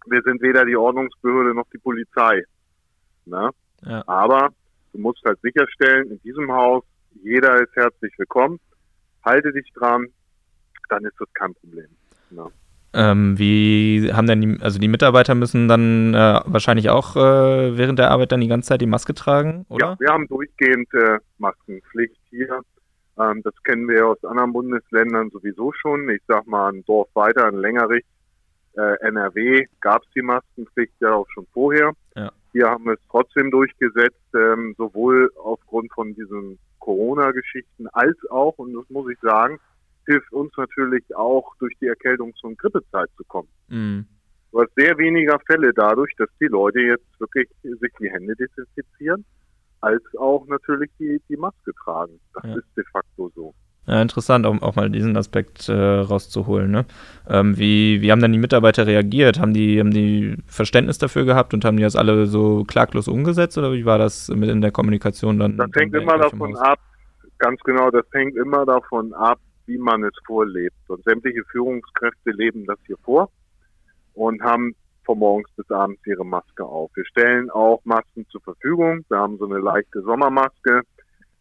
Wir 0.06 0.22
sind 0.22 0.41
weder 0.41 0.65
die 0.65 0.77
Ordnungsbehörde 0.77 1.53
noch 1.53 1.68
die 1.74 1.77
Polizei. 1.79 2.44
Ne? 3.25 3.50
Ja. 3.84 4.03
Aber 4.08 4.50
du 4.94 5.00
musst 5.00 5.24
halt 5.25 5.39
sicherstellen, 5.41 6.12
in 6.12 6.22
diesem 6.22 6.51
Haus, 6.51 6.84
jeder 7.24 7.62
ist 7.62 7.75
herzlich 7.75 8.13
willkommen, 8.18 8.60
halte 9.25 9.51
dich 9.51 9.70
dran, 9.74 10.08
dann 10.89 11.06
ist 11.06 11.15
das 11.20 11.27
kein 11.34 11.53
Problem. 11.56 11.89
Ne? 12.29 12.46
Ähm, 12.93 13.38
wie 13.38 14.12
haben 14.12 14.27
denn 14.27 14.41
die, 14.41 14.58
also 14.62 14.79
die 14.79 14.88
Mitarbeiter 14.88 15.36
müssen 15.36 15.67
dann 15.67 16.13
äh, 16.13 16.39
wahrscheinlich 16.46 16.89
auch 16.89 17.15
äh, 17.15 17.77
während 17.77 18.00
der 18.00 18.10
Arbeit 18.10 18.31
dann 18.31 18.41
die 18.41 18.48
ganze 18.48 18.69
Zeit 18.69 18.81
die 18.81 18.88
Maske 18.88 19.13
tragen, 19.13 19.65
oder? 19.69 19.89
Ja, 19.91 20.00
wir 20.00 20.10
haben 20.10 20.27
durchgehend 20.27 20.91
äh, 20.93 21.19
Maskenpflicht 21.38 22.19
hier. 22.31 22.62
Ähm, 23.19 23.41
das 23.43 23.53
kennen 23.63 23.88
wir 23.88 24.08
aus 24.08 24.24
anderen 24.24 24.53
Bundesländern 24.53 25.29
sowieso 25.29 25.72
schon. 25.74 26.10
Ich 26.10 26.22
sag 26.27 26.48
mal, 26.48 26.72
ein 26.72 26.84
Dorf 26.86 27.10
weiter, 27.13 27.48
in 27.50 27.60
Längerich, 27.60 28.05
äh, 28.75 28.96
NRW, 29.01 29.65
gab 29.81 30.01
es 30.03 30.10
die 30.15 30.24
Maskenpflicht 30.24 30.93
ja 31.00 31.13
auch 31.13 31.27
schon 31.34 31.46
vorher. 31.53 31.91
Ja. 32.15 32.31
Hier 32.53 32.69
haben 32.69 32.86
wir 32.86 32.93
es 32.93 33.00
trotzdem 33.12 33.51
durchgesetzt, 33.51 34.17
ähm, 34.34 34.74
sowohl 34.77 35.31
aufgrund 35.43 35.91
von 35.93 36.15
diesen 36.15 36.58
Corona-Geschichten 36.79 37.88
als 37.89 38.17
auch, 38.31 38.58
und 38.58 38.74
das 38.74 38.89
muss 38.89 39.12
ich 39.12 39.19
sagen, 39.19 39.60
hilft 40.09 40.31
uns 40.33 40.51
natürlich 40.57 41.03
auch, 41.15 41.55
durch 41.59 41.73
die 41.79 41.87
Erkältungs- 41.87 42.41
und 42.41 42.57
Grippezeit 42.57 43.09
zu 43.15 43.23
kommen. 43.25 43.47
Mhm. 43.67 44.05
Du 44.51 44.61
hast 44.61 44.71
sehr 44.75 44.97
weniger 44.97 45.39
Fälle 45.45 45.71
dadurch, 45.73 46.11
dass 46.17 46.29
die 46.41 46.47
Leute 46.47 46.79
jetzt 46.79 47.19
wirklich 47.19 47.47
sich 47.61 47.91
die 47.99 48.09
Hände 48.09 48.35
desinfizieren, 48.35 49.23
als 49.81 50.01
auch 50.17 50.47
natürlich 50.47 50.89
die, 50.99 51.21
die 51.29 51.37
Maske 51.37 51.71
tragen. 51.83 52.19
Das 52.33 52.43
ja. 52.43 52.55
ist 52.55 52.67
de 52.75 52.83
facto 52.91 53.31
so. 53.35 53.53
Ja, 53.85 54.01
interessant, 54.01 54.45
auch, 54.47 54.61
auch 54.61 54.75
mal 54.75 54.89
diesen 54.89 55.15
Aspekt 55.15 55.69
äh, 55.69 55.73
rauszuholen. 55.73 56.71
Ne? 56.71 56.85
Ähm, 57.27 57.57
wie, 57.57 58.01
wie 58.01 58.11
haben 58.11 58.21
dann 58.21 58.31
die 58.31 58.39
Mitarbeiter 58.39 58.87
reagiert? 58.87 59.39
Haben 59.39 59.53
die, 59.53 59.79
haben 59.79 59.91
die 59.91 60.37
Verständnis 60.47 60.97
dafür 60.97 61.25
gehabt 61.25 61.53
und 61.53 61.63
haben 61.65 61.77
die 61.77 61.83
das 61.83 61.95
alle 61.95 62.25
so 62.25 62.63
klaglos 62.63 63.07
umgesetzt 63.07 63.57
oder 63.57 63.73
wie 63.73 63.85
war 63.85 63.99
das 63.99 64.29
mit 64.29 64.49
in 64.49 64.61
der 64.61 64.71
Kommunikation 64.71 65.37
dann? 65.39 65.57
Das 65.57 65.69
hängt 65.75 65.95
immer 65.95 66.17
davon 66.17 66.55
ab, 66.57 66.79
ganz 67.37 67.59
genau, 67.61 67.89
das 67.91 68.05
hängt 68.13 68.35
immer 68.35 68.65
davon 68.65 69.13
ab, 69.13 69.39
wie 69.69 69.77
man 69.77 70.03
es 70.03 70.13
vorlebt. 70.25 70.75
Und 70.88 71.03
sämtliche 71.03 71.43
Führungskräfte 71.45 72.31
leben 72.31 72.65
das 72.65 72.79
hier 72.85 72.97
vor 73.03 73.29
und 74.13 74.41
haben 74.41 74.75
von 75.05 75.19
morgens 75.19 75.49
bis 75.55 75.69
abends 75.71 76.05
ihre 76.05 76.25
Maske 76.25 76.65
auf. 76.65 76.91
Wir 76.95 77.05
stellen 77.05 77.49
auch 77.49 77.79
Masken 77.85 78.25
zur 78.29 78.41
Verfügung. 78.41 79.05
Wir 79.09 79.17
haben 79.17 79.38
so 79.38 79.45
eine 79.45 79.59
leichte 79.59 80.01
Sommermaske 80.01 80.83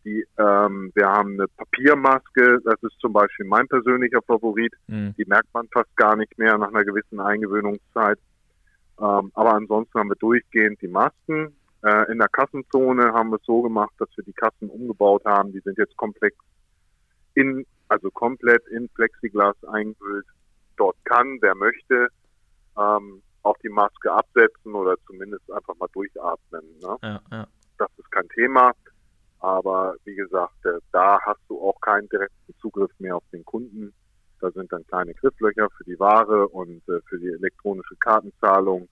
die, 0.08 0.26
ähm, 0.38 0.90
wir 0.94 1.06
haben 1.06 1.34
eine 1.34 1.48
Papiermaske, 1.48 2.60
das 2.64 2.82
ist 2.82 2.98
zum 3.00 3.12
Beispiel 3.12 3.46
mein 3.46 3.68
persönlicher 3.68 4.22
Favorit. 4.22 4.72
Mhm. 4.86 5.14
Die 5.18 5.24
merkt 5.26 5.52
man 5.52 5.68
fast 5.72 5.94
gar 5.96 6.16
nicht 6.16 6.38
mehr 6.38 6.56
nach 6.56 6.68
einer 6.68 6.84
gewissen 6.84 7.20
Eingewöhnungszeit. 7.20 8.18
Ähm, 9.00 9.30
aber 9.34 9.54
ansonsten 9.54 9.98
haben 9.98 10.08
wir 10.08 10.16
durchgehend 10.16 10.80
die 10.80 10.88
Masken. 10.88 11.54
Äh, 11.82 12.10
in 12.10 12.18
der 12.18 12.28
Kassenzone 12.28 13.12
haben 13.12 13.30
wir 13.30 13.36
es 13.36 13.44
so 13.44 13.62
gemacht, 13.62 13.92
dass 13.98 14.08
wir 14.16 14.24
die 14.24 14.32
Kassen 14.32 14.68
umgebaut 14.70 15.24
haben. 15.24 15.52
Die 15.52 15.60
sind 15.60 15.78
jetzt 15.78 15.96
komplex 15.96 16.36
in, 17.34 17.66
also 17.88 18.10
komplett 18.10 18.66
in 18.68 18.88
Plexiglas 18.90 19.56
eingehüllt. 19.64 20.26
Dort 20.76 20.96
kann, 21.04 21.38
wer 21.40 21.54
möchte, 21.54 22.08
ähm, 22.78 23.22
auch 23.42 23.56
die 23.62 23.68
Maske 23.68 24.12
absetzen 24.12 24.74
oder 24.74 24.96
zumindest 25.06 25.50
einfach 25.50 25.74
mal 25.76 25.88
durchatmen. 25.92 26.64
Ne? 26.80 26.96
Ja, 27.02 27.20
ja. 27.30 27.46
Das 27.78 27.88
ist 27.96 28.10
kein 28.10 28.28
Thema. 28.30 28.72
Aber 29.40 29.94
wie 30.04 30.16
gesagt, 30.16 30.64
äh, 30.64 30.78
da 30.92 31.18
hast 31.22 31.40
du 31.48 31.60
auch 31.60 31.80
keinen 31.80 32.08
direkten 32.08 32.54
Zugriff 32.60 32.90
mehr 32.98 33.16
auf 33.16 33.24
den 33.32 33.44
Kunden. 33.44 33.92
Da 34.40 34.50
sind 34.50 34.72
dann 34.72 34.86
kleine 34.86 35.14
Grifflöcher 35.14 35.68
für 35.76 35.84
die 35.84 35.98
Ware 35.98 36.48
und 36.48 36.82
äh, 36.88 37.00
für 37.08 37.18
die 37.18 37.28
elektronische 37.28 37.96
Kartenzahlung. 37.96 38.88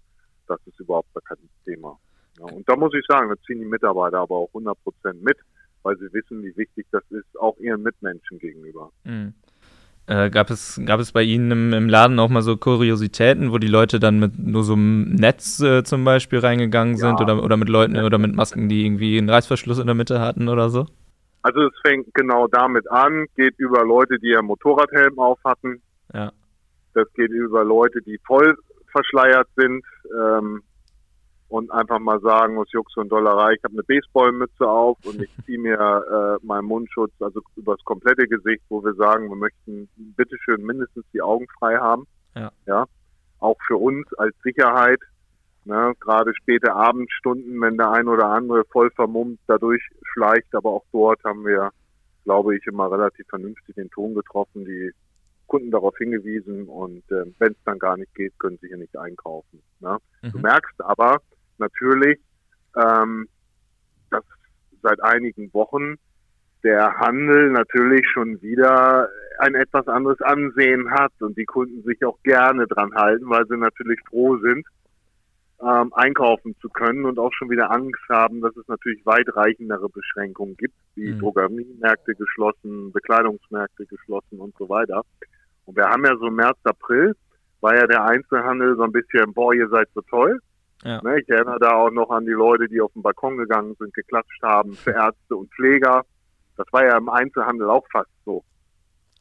Das 0.46 0.60
ist 0.66 0.78
überhaupt 0.78 1.08
kein 1.24 1.38
Thema. 1.64 1.98
und 2.38 2.68
da 2.68 2.76
muss 2.76 2.94
ich 2.94 3.04
sagen, 3.06 3.28
da 3.28 3.34
ziehen 3.44 3.58
die 3.58 3.64
Mitarbeiter 3.64 4.20
aber 4.20 4.36
auch 4.36 4.48
100 4.48 4.80
Prozent 4.84 5.22
mit, 5.22 5.38
weil 5.86 5.96
sie 5.98 6.12
wissen, 6.12 6.42
wie 6.42 6.56
wichtig 6.56 6.84
das 6.90 7.04
ist, 7.10 7.38
auch 7.38 7.56
ihren 7.58 7.82
Mitmenschen 7.82 8.40
gegenüber. 8.40 8.90
Mhm. 9.04 9.34
Äh, 10.08 10.30
gab, 10.30 10.50
es, 10.50 10.80
gab 10.84 10.98
es 10.98 11.12
bei 11.12 11.22
Ihnen 11.22 11.50
im, 11.52 11.72
im, 11.72 11.88
Laden 11.88 12.18
auch 12.18 12.28
mal 12.28 12.42
so 12.42 12.56
Kuriositäten, 12.56 13.52
wo 13.52 13.58
die 13.58 13.68
Leute 13.68 14.00
dann 14.00 14.18
mit 14.18 14.36
nur 14.36 14.64
so 14.64 14.72
einem 14.72 15.14
Netz 15.14 15.60
äh, 15.60 15.84
zum 15.84 16.04
Beispiel 16.04 16.40
reingegangen 16.40 16.96
sind 16.96 17.20
ja. 17.20 17.24
oder, 17.24 17.42
oder 17.42 17.56
mit 17.56 17.68
Leuten 17.68 17.96
oder 17.96 18.18
mit 18.18 18.34
Masken, 18.34 18.68
die 18.68 18.84
irgendwie 18.84 19.16
einen 19.18 19.30
Reißverschluss 19.30 19.78
in 19.78 19.86
der 19.86 19.94
Mitte 19.94 20.20
hatten 20.20 20.48
oder 20.48 20.70
so? 20.70 20.86
Also 21.42 21.60
es 21.62 21.74
fängt 21.84 22.12
genau 22.14 22.48
damit 22.48 22.90
an, 22.90 23.26
geht 23.36 23.54
über 23.58 23.84
Leute, 23.84 24.18
die 24.18 24.30
ja 24.30 24.42
Motorradhelm 24.42 25.18
auf 25.20 25.38
hatten. 25.44 25.80
Ja. 26.12 26.32
Das 26.94 27.12
geht 27.14 27.30
über 27.30 27.62
Leute, 27.64 28.00
die 28.02 28.18
voll 28.26 28.56
verschleiert 28.90 29.48
sind. 29.56 29.84
Ähm, 30.12 30.62
und 31.48 31.70
einfach 31.70 31.98
mal 31.98 32.20
sagen, 32.20 32.58
aus 32.58 32.70
Jux 32.72 32.96
und 32.96 33.10
Dollerei, 33.10 33.54
ich 33.54 33.64
habe 33.64 33.74
eine 33.74 33.82
Baseballmütze 33.84 34.68
auf 34.68 34.98
und 35.04 35.22
ich 35.22 35.30
ziehe 35.44 35.58
mir 35.58 35.78
äh, 35.78 36.44
meinen 36.46 36.66
Mundschutz, 36.66 37.12
also 37.20 37.40
übers 37.54 37.82
komplette 37.84 38.26
Gesicht, 38.26 38.62
wo 38.68 38.82
wir 38.84 38.94
sagen, 38.94 39.28
wir 39.28 39.36
möchten 39.36 39.88
bitteschön 40.16 40.64
mindestens 40.64 41.04
die 41.12 41.22
Augen 41.22 41.46
frei 41.58 41.76
haben. 41.76 42.06
Ja. 42.34 42.50
ja. 42.66 42.86
Auch 43.38 43.56
für 43.66 43.76
uns 43.76 44.12
als 44.14 44.34
Sicherheit. 44.42 45.00
Ne, 45.64 45.94
gerade 45.98 46.32
späte 46.36 46.72
Abendstunden, 46.72 47.60
wenn 47.60 47.76
der 47.76 47.90
ein 47.90 48.06
oder 48.06 48.26
andere 48.26 48.64
voll 48.70 48.88
vermummt 48.92 49.40
dadurch 49.48 49.82
schleicht, 50.12 50.54
aber 50.54 50.70
auch 50.70 50.84
dort 50.92 51.24
haben 51.24 51.44
wir, 51.44 51.70
glaube 52.22 52.56
ich, 52.56 52.64
immer 52.68 52.88
relativ 52.88 53.26
vernünftig 53.26 53.74
den 53.74 53.90
Ton 53.90 54.14
getroffen, 54.14 54.64
die 54.64 54.92
Kunden 55.48 55.72
darauf 55.72 55.96
hingewiesen 55.96 56.68
und 56.68 57.02
äh, 57.10 57.24
wenn 57.38 57.52
es 57.52 57.58
dann 57.64 57.80
gar 57.80 57.96
nicht 57.96 58.14
geht, 58.14 58.38
können 58.38 58.58
sie 58.60 58.68
hier 58.68 58.76
nicht 58.76 58.96
einkaufen. 58.96 59.60
Ne? 59.80 59.98
Mhm. 60.22 60.30
Du 60.30 60.38
merkst 60.38 60.80
aber, 60.82 61.20
natürlich, 61.58 62.18
ähm, 62.76 63.28
dass 64.10 64.24
seit 64.82 65.02
einigen 65.02 65.52
Wochen 65.52 65.96
der 66.62 66.98
Handel 66.98 67.50
natürlich 67.50 68.06
schon 68.12 68.40
wieder 68.42 69.08
ein 69.38 69.54
etwas 69.54 69.86
anderes 69.88 70.20
Ansehen 70.22 70.90
hat 70.90 71.12
und 71.20 71.36
die 71.36 71.44
Kunden 71.44 71.82
sich 71.82 72.04
auch 72.04 72.18
gerne 72.22 72.66
dran 72.66 72.94
halten, 72.94 73.28
weil 73.28 73.46
sie 73.46 73.56
natürlich 73.56 74.00
froh 74.08 74.36
sind, 74.38 74.66
ähm, 75.60 75.92
einkaufen 75.94 76.56
zu 76.60 76.68
können 76.68 77.04
und 77.04 77.18
auch 77.18 77.32
schon 77.32 77.50
wieder 77.50 77.70
Angst 77.70 78.02
haben, 78.08 78.40
dass 78.40 78.56
es 78.56 78.66
natürlich 78.68 79.04
weitreichendere 79.06 79.88
Beschränkungen 79.88 80.56
gibt, 80.56 80.74
wie 80.94 81.12
mhm. 81.12 81.20
Drogeriemärkte 81.20 82.14
geschlossen, 82.14 82.92
Bekleidungsmärkte 82.92 83.86
geschlossen 83.86 84.40
und 84.40 84.54
so 84.58 84.68
weiter. 84.68 85.02
Und 85.64 85.76
wir 85.76 85.84
haben 85.84 86.04
ja 86.04 86.16
so 86.16 86.30
März, 86.30 86.58
April, 86.64 87.14
war 87.60 87.74
ja 87.74 87.86
der 87.86 88.04
Einzelhandel 88.04 88.76
so 88.76 88.82
ein 88.82 88.92
bisschen, 88.92 89.32
boah, 89.32 89.54
ihr 89.54 89.68
seid 89.68 89.88
so 89.94 90.00
toll. 90.02 90.40
Ja. 90.84 91.00
Ne, 91.02 91.20
ich 91.20 91.28
erinnere 91.28 91.58
da 91.58 91.72
auch 91.72 91.90
noch 91.90 92.10
an 92.10 92.26
die 92.26 92.32
Leute, 92.32 92.68
die 92.68 92.80
auf 92.80 92.92
den 92.92 93.02
Balkon 93.02 93.36
gegangen 93.36 93.74
sind, 93.78 93.94
geklatscht 93.94 94.42
haben 94.42 94.74
für 94.74 94.92
Ärzte 94.92 95.36
und 95.36 95.52
Pfleger. 95.54 96.04
Das 96.56 96.66
war 96.72 96.84
ja 96.84 96.96
im 96.96 97.08
Einzelhandel 97.08 97.70
auch 97.70 97.86
fast 97.90 98.10
so. 98.24 98.44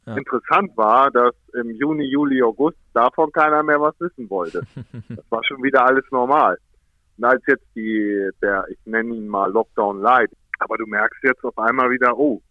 Ja. 0.05 0.15
Interessant 0.17 0.75
war, 0.77 1.09
dass 1.12 1.33
im 1.53 1.71
Juni, 1.71 2.05
Juli, 2.05 2.43
August 2.43 2.77
davon 2.93 3.31
keiner 3.31 3.63
mehr 3.63 3.81
was 3.81 4.00
wissen 4.00 4.29
wollte. 4.29 4.62
das 5.09 5.31
war 5.31 5.43
schon 5.43 5.63
wieder 5.63 5.85
alles 5.85 6.05
normal. 6.12 6.57
Und 7.17 7.24
als 7.24 7.41
jetzt 7.47 7.65
die, 7.75 8.29
der, 8.41 8.65
ich 8.69 8.77
nenne 8.85 9.15
ihn 9.15 9.27
mal 9.27 9.51
Lockdown 9.51 10.01
Light, 10.01 10.31
aber 10.59 10.77
du 10.77 10.85
merkst 10.85 11.24
jetzt 11.24 11.43
auf 11.43 11.57
einmal 11.57 11.89
wieder, 11.89 12.17
oh, 12.17 12.41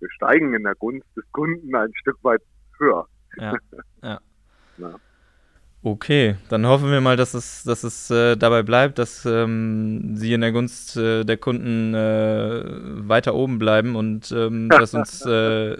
wir 0.00 0.10
steigen 0.12 0.54
in 0.54 0.62
der 0.62 0.74
Gunst 0.76 1.06
des 1.16 1.24
Kunden 1.32 1.74
ein 1.74 1.92
Stück 1.96 2.16
weit 2.22 2.42
höher. 2.78 3.06
Ja, 3.36 3.54
ja. 4.02 4.20
Okay, 5.86 6.36
dann 6.48 6.66
hoffen 6.66 6.90
wir 6.90 7.02
mal, 7.02 7.18
dass 7.18 7.34
es, 7.34 7.62
dass 7.62 7.84
es 7.84 8.10
äh, 8.10 8.36
dabei 8.38 8.62
bleibt, 8.62 8.98
dass 8.98 9.26
ähm, 9.26 10.16
sie 10.16 10.32
in 10.32 10.40
der 10.40 10.50
Gunst 10.50 10.96
äh, 10.96 11.24
der 11.24 11.36
Kunden 11.36 11.92
äh, 11.92 12.62
weiter 13.06 13.34
oben 13.34 13.58
bleiben 13.58 13.94
und 13.94 14.32
ähm, 14.32 14.70
dass 14.70 14.94
uns 14.94 15.26
äh, 15.26 15.76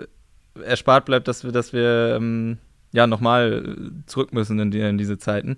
erspart 0.63 1.07
bleibt, 1.07 1.27
dass 1.27 1.43
wir, 1.43 1.53
dass 1.53 1.73
wir 1.73 2.17
ähm, 2.19 2.59
ja 2.93 3.07
nochmal 3.07 3.77
zurück 4.05 4.35
müssen 4.35 4.59
in, 4.59 4.71
die, 4.71 4.81
in, 4.81 4.99
diese 4.99 5.17
Zeiten. 5.17 5.57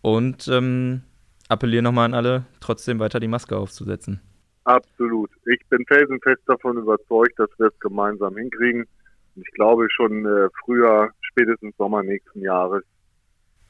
Und 0.00 0.46
ähm, 0.46 1.02
appelliere 1.48 1.82
nochmal 1.82 2.04
an 2.04 2.14
alle, 2.14 2.44
trotzdem 2.60 3.00
weiter 3.00 3.18
die 3.18 3.26
Maske 3.26 3.56
aufzusetzen. 3.56 4.20
Absolut. 4.62 5.30
Ich 5.46 5.60
bin 5.70 5.84
felsenfest 5.86 6.42
davon 6.46 6.76
überzeugt, 6.76 7.36
dass 7.36 7.50
wir 7.58 7.66
es 7.66 7.80
gemeinsam 7.80 8.36
hinkriegen. 8.36 8.86
Und 9.34 9.42
ich 9.42 9.52
glaube 9.54 9.90
schon 9.90 10.24
äh, 10.24 10.48
früher, 10.64 11.10
spätestens 11.20 11.76
Sommer 11.76 12.04
nächsten 12.04 12.42
Jahres, 12.42 12.84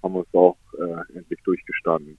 haben 0.03 0.15
wir 0.15 0.21
es 0.21 0.35
auch 0.35 0.57
äh, 0.79 1.17
endlich 1.17 1.41
durchgestanden. 1.45 2.19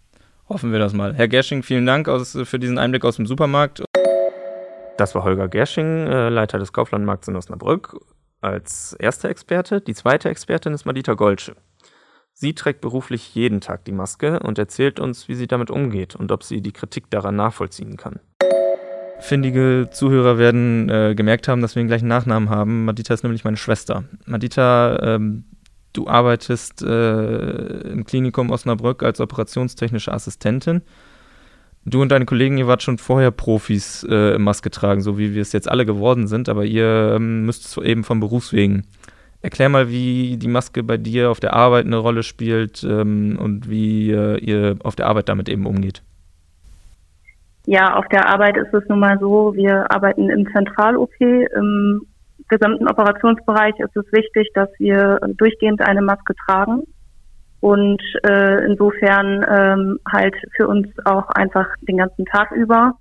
Hoffen 0.49 0.71
wir 0.71 0.79
das 0.79 0.93
mal. 0.93 1.13
Herr 1.13 1.27
Gersching, 1.27 1.63
vielen 1.63 1.85
Dank 1.85 2.07
aus, 2.07 2.37
für 2.43 2.59
diesen 2.59 2.77
Einblick 2.77 3.05
aus 3.05 3.15
dem 3.15 3.25
Supermarkt. 3.25 3.83
Das 4.97 5.15
war 5.15 5.23
Holger 5.23 5.47
Gersching, 5.47 6.07
äh, 6.07 6.29
Leiter 6.29 6.59
des 6.59 6.73
Kauflandmarkts 6.73 7.27
in 7.27 7.35
Osnabrück, 7.35 7.99
als 8.41 8.93
erster 8.99 9.29
Experte. 9.29 9.81
Die 9.81 9.95
zweite 9.95 10.29
Expertin 10.29 10.73
ist 10.73 10.85
Madita 10.85 11.13
Golsche. 11.13 11.55
Sie 12.33 12.53
trägt 12.53 12.81
beruflich 12.81 13.33
jeden 13.35 13.61
Tag 13.61 13.85
die 13.85 13.91
Maske 13.91 14.39
und 14.39 14.57
erzählt 14.57 14.99
uns, 14.99 15.27
wie 15.27 15.35
sie 15.35 15.47
damit 15.47 15.71
umgeht 15.71 16.15
und 16.15 16.31
ob 16.31 16.43
sie 16.43 16.61
die 16.61 16.71
Kritik 16.71 17.09
daran 17.09 17.35
nachvollziehen 17.35 17.95
kann. 17.95 18.19
Findige 19.19 19.89
Zuhörer 19.91 20.37
werden 20.37 20.89
äh, 20.89 21.15
gemerkt 21.15 21.47
haben, 21.47 21.61
dass 21.61 21.75
wir 21.75 21.81
den 21.81 21.87
gleichen 21.87 22.07
Nachnamen 22.07 22.49
haben. 22.49 22.85
Madita 22.85 23.13
ist 23.13 23.23
nämlich 23.23 23.45
meine 23.45 23.57
Schwester. 23.57 24.03
Madita 24.25 25.15
ähm, 25.15 25.45
Du 25.93 26.07
arbeitest 26.07 26.81
äh, 26.81 27.91
im 27.91 28.03
Klinikum 28.05 28.49
Osnabrück 28.49 29.03
als 29.03 29.21
operationstechnische 29.21 30.11
Assistentin. 30.11 30.81
Du 31.85 32.01
und 32.01 32.11
deine 32.11 32.25
Kollegen, 32.25 32.57
ihr 32.57 32.67
wart 32.67 32.81
schon 32.81 32.97
vorher 32.97 33.29
Profis 33.29 34.05
äh, 34.09 34.35
im 34.35 34.43
Maske 34.43 34.71
tragen, 34.71 35.01
so 35.01 35.17
wie 35.17 35.35
wir 35.35 35.41
es 35.41 35.51
jetzt 35.51 35.69
alle 35.69 35.85
geworden 35.85 36.27
sind, 36.27 36.49
aber 36.49 36.65
ihr 36.65 37.13
ähm, 37.15 37.45
müsst 37.45 37.65
es 37.65 37.77
eben 37.77 38.03
vom 38.03 38.19
Berufswegen. 38.19 38.87
Erklär 39.41 39.67
mal, 39.67 39.89
wie 39.89 40.37
die 40.37 40.47
Maske 40.47 40.81
bei 40.83 40.97
dir 40.97 41.29
auf 41.29 41.41
der 41.41 41.53
Arbeit 41.53 41.85
eine 41.85 41.97
Rolle 41.97 42.23
spielt 42.23 42.83
ähm, 42.83 43.37
und 43.37 43.69
wie 43.69 44.11
äh, 44.11 44.37
ihr 44.37 44.77
auf 44.83 44.95
der 44.95 45.07
Arbeit 45.07 45.27
damit 45.27 45.49
eben 45.49 45.65
umgeht. 45.65 46.01
Ja, 47.65 47.95
auf 47.95 48.07
der 48.07 48.29
Arbeit 48.29 48.57
ist 48.57 48.73
es 48.73 48.87
nun 48.87 48.99
mal 48.99 49.19
so, 49.19 49.53
wir 49.53 49.91
arbeiten 49.91 50.29
im 50.29 50.49
Zentral-OP, 50.51 51.19
im 51.19 52.07
gesamten 52.47 52.87
Operationsbereich 52.87 53.73
ist 53.79 53.95
es 53.95 54.11
wichtig, 54.11 54.49
dass 54.53 54.69
wir 54.79 55.19
durchgehend 55.37 55.81
eine 55.81 56.01
Maske 56.01 56.33
tragen 56.45 56.83
und 57.59 58.01
äh, 58.27 58.65
insofern 58.65 59.45
ähm, 59.49 59.99
halt 60.11 60.35
für 60.55 60.67
uns 60.67 60.87
auch 61.05 61.29
einfach 61.29 61.67
den 61.81 61.97
ganzen 61.97 62.25
Tag 62.25 62.51
über. 62.51 62.95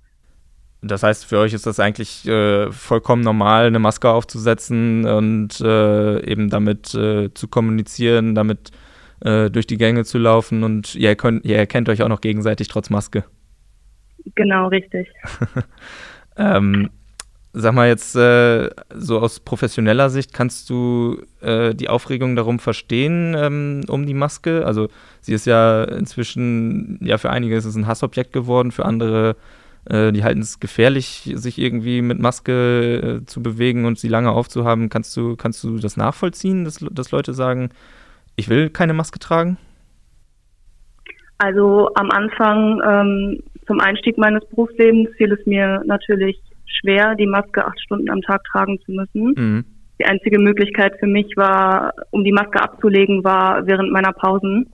Das 0.81 1.03
heißt, 1.03 1.25
für 1.25 1.39
euch 1.39 1.53
ist 1.53 1.65
das 1.65 1.79
eigentlich 1.79 2.27
äh, 2.27 2.71
vollkommen 2.71 3.23
normal, 3.23 3.65
eine 3.65 3.79
Maske 3.79 4.09
aufzusetzen 4.09 5.05
und 5.05 5.59
äh, 5.61 6.25
eben 6.25 6.49
damit 6.49 6.93
äh, 6.93 7.33
zu 7.33 7.47
kommunizieren, 7.47 8.35
damit 8.35 8.71
äh, 9.21 9.49
durch 9.49 9.67
die 9.67 9.77
Gänge 9.77 10.03
zu 10.03 10.17
laufen 10.17 10.63
und 10.63 10.95
ihr, 10.95 11.15
könnt, 11.15 11.45
ihr 11.45 11.57
erkennt 11.57 11.89
euch 11.89 12.01
auch 12.01 12.09
noch 12.09 12.21
gegenseitig 12.21 12.67
trotz 12.67 12.89
Maske. 12.89 13.23
Genau, 14.35 14.67
richtig. 14.67 15.07
ähm, 16.37 16.89
Sag 17.55 17.75
mal 17.75 17.87
jetzt 17.87 18.15
äh, 18.15 18.71
so 18.95 19.19
aus 19.19 19.39
professioneller 19.39 20.09
Sicht, 20.09 20.33
kannst 20.33 20.71
du 20.71 21.21
äh, 21.39 21.75
die 21.75 21.87
Aufregung 21.87 22.35
darum 22.35 22.57
verstehen, 22.57 23.35
ähm, 23.37 23.81
um 23.87 24.07
die 24.07 24.15
Maske? 24.15 24.65
Also 24.65 24.87
sie 25.21 25.33
ist 25.33 25.45
ja 25.45 25.83
inzwischen, 25.83 26.97
ja 27.03 27.19
für 27.19 27.29
einige 27.29 27.55
ist 27.55 27.65
es 27.65 27.75
ein 27.75 27.85
Hassobjekt 27.85 28.33
geworden, 28.33 28.71
für 28.71 28.85
andere, 28.85 29.35
äh, 29.85 30.11
die 30.11 30.23
halten 30.23 30.41
es 30.41 30.59
gefährlich, 30.59 31.31
sich 31.35 31.59
irgendwie 31.59 32.01
mit 32.01 32.17
Maske 32.17 33.21
äh, 33.21 33.25
zu 33.27 33.43
bewegen 33.43 33.85
und 33.85 33.99
sie 33.99 34.07
lange 34.07 34.31
aufzuhaben. 34.31 34.89
Kannst 34.89 35.15
du, 35.15 35.35
kannst 35.35 35.63
du 35.63 35.77
das 35.77 35.95
nachvollziehen, 35.95 36.65
dass, 36.65 36.83
dass 36.91 37.11
Leute 37.11 37.35
sagen, 37.35 37.69
ich 38.35 38.49
will 38.49 38.71
keine 38.71 38.93
Maske 38.93 39.19
tragen? 39.19 39.57
Also 41.37 41.91
am 41.93 42.09
Anfang 42.09 42.81
ähm, 42.83 43.43
zum 43.67 43.79
Einstieg 43.79 44.17
meines 44.17 44.43
Berufslebens 44.47 45.09
fiel 45.17 45.31
es 45.33 45.45
mir 45.45 45.83
natürlich 45.85 46.41
schwer, 46.75 47.15
die 47.15 47.27
Maske 47.27 47.65
acht 47.65 47.79
Stunden 47.79 48.09
am 48.09 48.21
Tag 48.21 48.43
tragen 48.45 48.79
zu 48.85 48.91
müssen. 48.91 49.33
Mhm. 49.35 49.65
Die 49.99 50.05
einzige 50.05 50.39
Möglichkeit 50.39 50.97
für 50.99 51.07
mich 51.07 51.37
war, 51.37 51.93
um 52.11 52.23
die 52.23 52.31
Maske 52.31 52.61
abzulegen, 52.61 53.23
war 53.23 53.65
während 53.67 53.91
meiner 53.91 54.11
Pausen. 54.11 54.67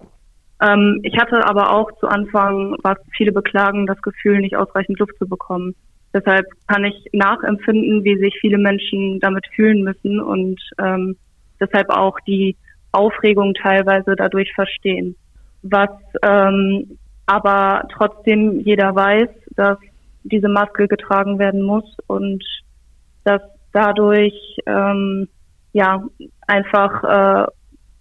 Ähm, 0.62 1.00
ich 1.04 1.18
hatte 1.18 1.46
aber 1.46 1.72
auch 1.72 1.92
zu 2.00 2.08
Anfang, 2.08 2.76
was 2.84 2.98
viele 3.16 3.32
beklagen, 3.32 3.86
das 3.86 4.02
Gefühl, 4.02 4.40
nicht 4.40 4.56
ausreichend 4.56 5.00
Luft 5.00 5.18
zu 5.18 5.28
bekommen. 5.28 5.76
Deshalb 6.14 6.46
kann 6.68 6.86
ich 6.86 7.06
nachempfinden, 7.14 8.04
wie 8.04 8.18
sich 8.18 8.36
viele 8.42 8.58
Menschen 8.58 9.20
damit 9.20 9.46
fühlen 9.56 9.84
müssen 9.84 10.20
und 10.20 10.60
ähm, 10.80 11.16
deshalb 11.60 11.90
auch 11.90 12.20
die 12.22 12.56
Aufregung 12.92 13.54
teilweise 13.54 14.16
dadurch 14.16 14.52
verstehen. 14.54 15.16
Was 15.62 15.92
ähm, 16.24 16.98
aber 17.28 17.88
trotzdem 17.94 18.60
jeder 18.62 18.96
weiß, 18.96 19.30
dass 19.56 19.78
diese 20.24 20.50
Maske 20.50 20.88
getragen 20.88 21.40
werden 21.40 21.62
muss 21.62 21.86
und 22.08 22.44
dass 23.24 23.42
dadurch 23.74 24.58
ähm, 24.66 25.28
ja 25.74 26.04
einfach 26.48 27.04
äh, 27.04 27.48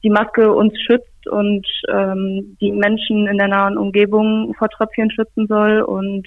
die 0.02 0.10
Maske 0.10 0.52
uns 0.52 0.74
schützt 0.80 1.28
und 1.28 1.66
ähm, 1.92 2.56
die 2.60 2.72
Menschen 2.72 3.26
in 3.26 3.38
der 3.38 3.48
nahen 3.48 3.76
Umgebung 3.76 4.54
vor 4.56 4.68
Tröpfchen 4.68 5.10
schützen 5.10 5.46
soll 5.46 5.82
und 5.82 6.26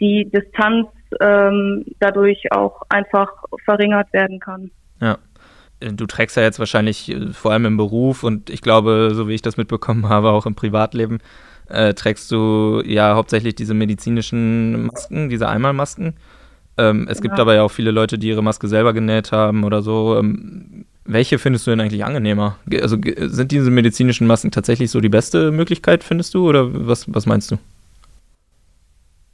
die 0.00 0.30
Distanz 0.30 0.88
ähm, 1.20 1.84
dadurch 1.98 2.52
auch 2.52 2.82
einfach 2.88 3.28
verringert 3.64 4.12
werden 4.12 4.40
kann. 4.40 4.70
Ja. 5.00 5.18
Du 5.80 6.06
trägst 6.06 6.36
ja 6.36 6.42
jetzt 6.42 6.58
wahrscheinlich 6.58 7.10
äh, 7.10 7.32
vor 7.32 7.52
allem 7.52 7.64
im 7.64 7.76
Beruf 7.78 8.22
und 8.22 8.50
ich 8.50 8.60
glaube, 8.60 9.12
so 9.14 9.28
wie 9.28 9.34
ich 9.34 9.42
das 9.42 9.56
mitbekommen 9.56 10.08
habe, 10.10 10.30
auch 10.30 10.46
im 10.46 10.54
Privatleben, 10.54 11.18
äh, 11.70 11.94
trägst 11.94 12.30
du 12.30 12.82
ja 12.84 13.14
hauptsächlich 13.14 13.54
diese 13.54 13.74
medizinischen 13.74 14.86
Masken, 14.86 15.28
diese 15.28 15.48
Einmalmasken. 15.48 16.14
Ähm, 16.78 17.06
es 17.08 17.20
genau. 17.20 17.30
gibt 17.30 17.40
aber 17.40 17.54
ja 17.54 17.62
auch 17.62 17.70
viele 17.70 17.90
Leute, 17.90 18.18
die 18.18 18.28
ihre 18.28 18.42
Maske 18.42 18.68
selber 18.68 18.92
genäht 18.92 19.32
haben 19.32 19.64
oder 19.64 19.82
so. 19.82 20.16
Ähm, 20.18 20.84
welche 21.04 21.38
findest 21.38 21.66
du 21.66 21.70
denn 21.70 21.80
eigentlich 21.80 22.04
angenehmer? 22.04 22.56
Also 22.80 22.96
sind 23.16 23.52
diese 23.52 23.70
medizinischen 23.70 24.26
Masken 24.26 24.50
tatsächlich 24.50 24.90
so 24.90 25.00
die 25.00 25.08
beste 25.08 25.50
Möglichkeit, 25.50 26.04
findest 26.04 26.34
du? 26.34 26.48
Oder 26.48 26.68
was, 26.86 27.12
was 27.12 27.26
meinst 27.26 27.50
du? 27.50 27.56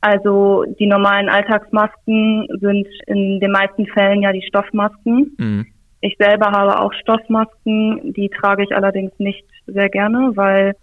Also 0.01 0.65
die 0.79 0.87
normalen 0.87 1.29
Alltagsmasken 1.29 2.47
sind 2.61 2.87
in 3.07 3.41
den 3.41 3.51
meisten 3.51 3.87
Fällen 3.87 4.23
ja 4.23 4.33
die 4.33 4.47
Stoffmasken. 4.47 5.35
Mhm. 5.39 5.67
Ich 6.01 6.17
selber 6.19 6.47
habe 6.53 6.81
auch 6.81 6.93
Stoffmasken, 6.93 8.13
die 8.13 8.29
trage 8.29 8.63
ich 8.63 8.75
allerdings 8.75 9.13
nicht 9.19 9.45
sehr 9.67 9.89
gerne, 9.89 10.33
weil 10.35 10.77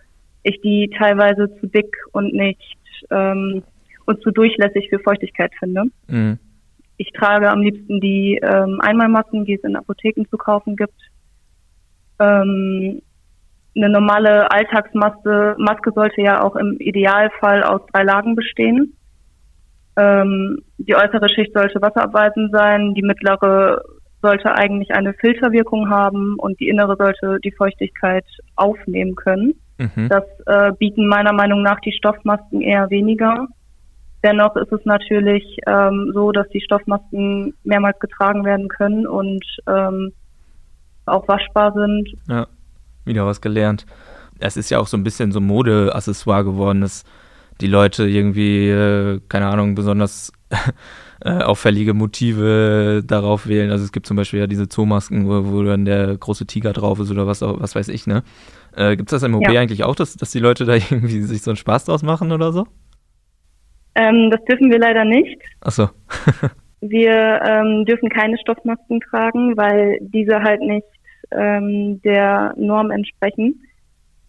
ich 0.43 0.61
die 0.61 0.89
teilweise 0.97 1.49
zu 1.59 1.67
dick 1.67 1.95
und 2.11 2.33
nicht 2.33 2.77
ähm, 3.09 3.63
und 4.05 4.21
zu 4.21 4.31
durchlässig 4.31 4.89
für 4.89 4.99
Feuchtigkeit 4.99 5.51
finde. 5.57 5.83
Mhm. 6.07 6.37
Ich 6.97 7.11
trage 7.11 7.49
am 7.49 7.61
liebsten 7.61 7.99
die 7.99 8.39
ähm, 8.43 8.79
Einmalmasken, 8.81 9.45
die 9.45 9.55
es 9.55 9.63
in 9.63 9.75
Apotheken 9.75 10.25
zu 10.29 10.37
kaufen 10.37 10.75
gibt. 10.75 10.99
Ähm, 12.19 13.01
eine 13.75 13.89
normale 13.89 14.51
Alltagsmaske 14.51 15.55
Maske 15.57 15.91
sollte 15.95 16.21
ja 16.21 16.43
auch 16.43 16.55
im 16.55 16.77
Idealfall 16.79 17.63
aus 17.63 17.81
drei 17.91 18.03
Lagen 18.03 18.35
bestehen. 18.35 18.95
Ähm, 19.97 20.59
die 20.77 20.95
äußere 20.95 21.27
Schicht 21.29 21.53
sollte 21.53 21.81
wasserabweisend 21.81 22.51
sein, 22.51 22.93
die 22.93 23.01
mittlere 23.01 23.81
sollte 24.21 24.55
eigentlich 24.55 24.91
eine 24.91 25.13
Filterwirkung 25.13 25.89
haben 25.89 26.35
und 26.37 26.59
die 26.59 26.69
innere 26.69 26.95
sollte 26.97 27.39
die 27.43 27.51
Feuchtigkeit 27.51 28.25
aufnehmen 28.55 29.15
können. 29.15 29.53
Mhm. 29.77 30.09
Das 30.09 30.23
äh, 30.45 30.71
bieten 30.77 31.07
meiner 31.07 31.33
Meinung 31.33 31.63
nach 31.63 31.79
die 31.81 31.93
Stoffmasken 31.93 32.61
eher 32.61 32.89
weniger. 32.89 33.47
Dennoch 34.23 34.55
ist 34.55 34.71
es 34.71 34.85
natürlich 34.85 35.43
ähm, 35.67 36.11
so, 36.13 36.31
dass 36.31 36.47
die 36.49 36.61
Stoffmasken 36.61 37.53
mehrmals 37.63 37.99
getragen 37.99 38.45
werden 38.45 38.69
können 38.69 39.05
und 39.05 39.43
ähm, 39.67 40.13
auch 41.05 41.27
waschbar 41.27 41.73
sind. 41.73 42.09
Ja, 42.29 42.47
wieder 43.03 43.25
was 43.25 43.41
gelernt. 43.41 43.85
Es 44.39 44.55
ist 44.55 44.69
ja 44.69 44.79
auch 44.79 44.87
so 44.87 44.95
ein 44.95 45.03
bisschen 45.03 45.31
so 45.31 45.41
Modeaccessoire 45.41 46.45
geworden, 46.45 46.81
dass 46.81 47.03
die 47.59 47.67
Leute 47.67 48.07
irgendwie, 48.07 48.69
äh, 48.69 49.19
keine 49.27 49.47
Ahnung, 49.47 49.75
besonders 49.75 50.31
äh, 51.25 51.43
auffällige 51.43 51.93
Motive 51.93 53.03
darauf 53.05 53.47
wählen. 53.47 53.71
Also 53.71 53.83
es 53.83 53.91
gibt 53.91 54.05
zum 54.05 54.17
Beispiel 54.17 54.39
ja 54.39 54.47
diese 54.47 54.67
Zoomasken, 54.67 55.27
wo, 55.27 55.51
wo 55.51 55.63
dann 55.63 55.85
der 55.85 56.17
große 56.17 56.45
Tiger 56.45 56.73
drauf 56.73 56.99
ist 56.99 57.11
oder 57.11 57.27
was, 57.27 57.41
was 57.41 57.75
weiß 57.75 57.89
ich, 57.89 58.07
ne? 58.07 58.23
Äh, 58.75 58.95
Gibt 58.95 59.09
es 59.11 59.19
das 59.19 59.23
im 59.23 59.35
OP 59.35 59.49
ja. 59.49 59.61
eigentlich 59.61 59.83
auch, 59.83 59.95
dass, 59.95 60.15
dass 60.15 60.31
die 60.31 60.39
Leute 60.39 60.65
da 60.65 60.73
irgendwie 60.91 61.21
sich 61.21 61.41
so 61.41 61.51
einen 61.51 61.57
Spaß 61.57 61.85
draus 61.85 62.03
machen 62.03 62.31
oder 62.31 62.51
so? 62.51 62.67
Ähm, 63.95 64.31
das 64.31 64.43
dürfen 64.45 64.71
wir 64.71 64.79
leider 64.79 65.05
nicht. 65.05 65.39
Ach 65.61 65.71
so. 65.71 65.89
wir 66.81 67.41
ähm, 67.45 67.85
dürfen 67.85 68.09
keine 68.09 68.37
Stoffmasken 68.39 68.99
tragen, 69.01 69.55
weil 69.55 69.99
diese 70.01 70.41
halt 70.41 70.61
nicht 70.61 70.87
ähm, 71.31 72.01
der 72.01 72.53
Norm 72.57 72.91
entsprechen 72.91 73.61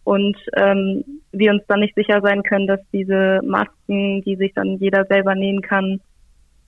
und 0.05 0.37
ähm, 0.57 1.03
wir 1.33 1.51
uns 1.51 1.63
dann 1.67 1.81
nicht 1.81 1.95
sicher 1.95 2.21
sein 2.23 2.43
können, 2.43 2.67
dass 2.67 2.81
diese 2.93 3.41
Masken, 3.43 4.23
die 4.23 4.37
sich 4.37 4.53
dann 4.55 4.77
jeder 4.79 5.07
selber 5.07 5.35
nähen 5.35 5.63
kann, 5.63 6.01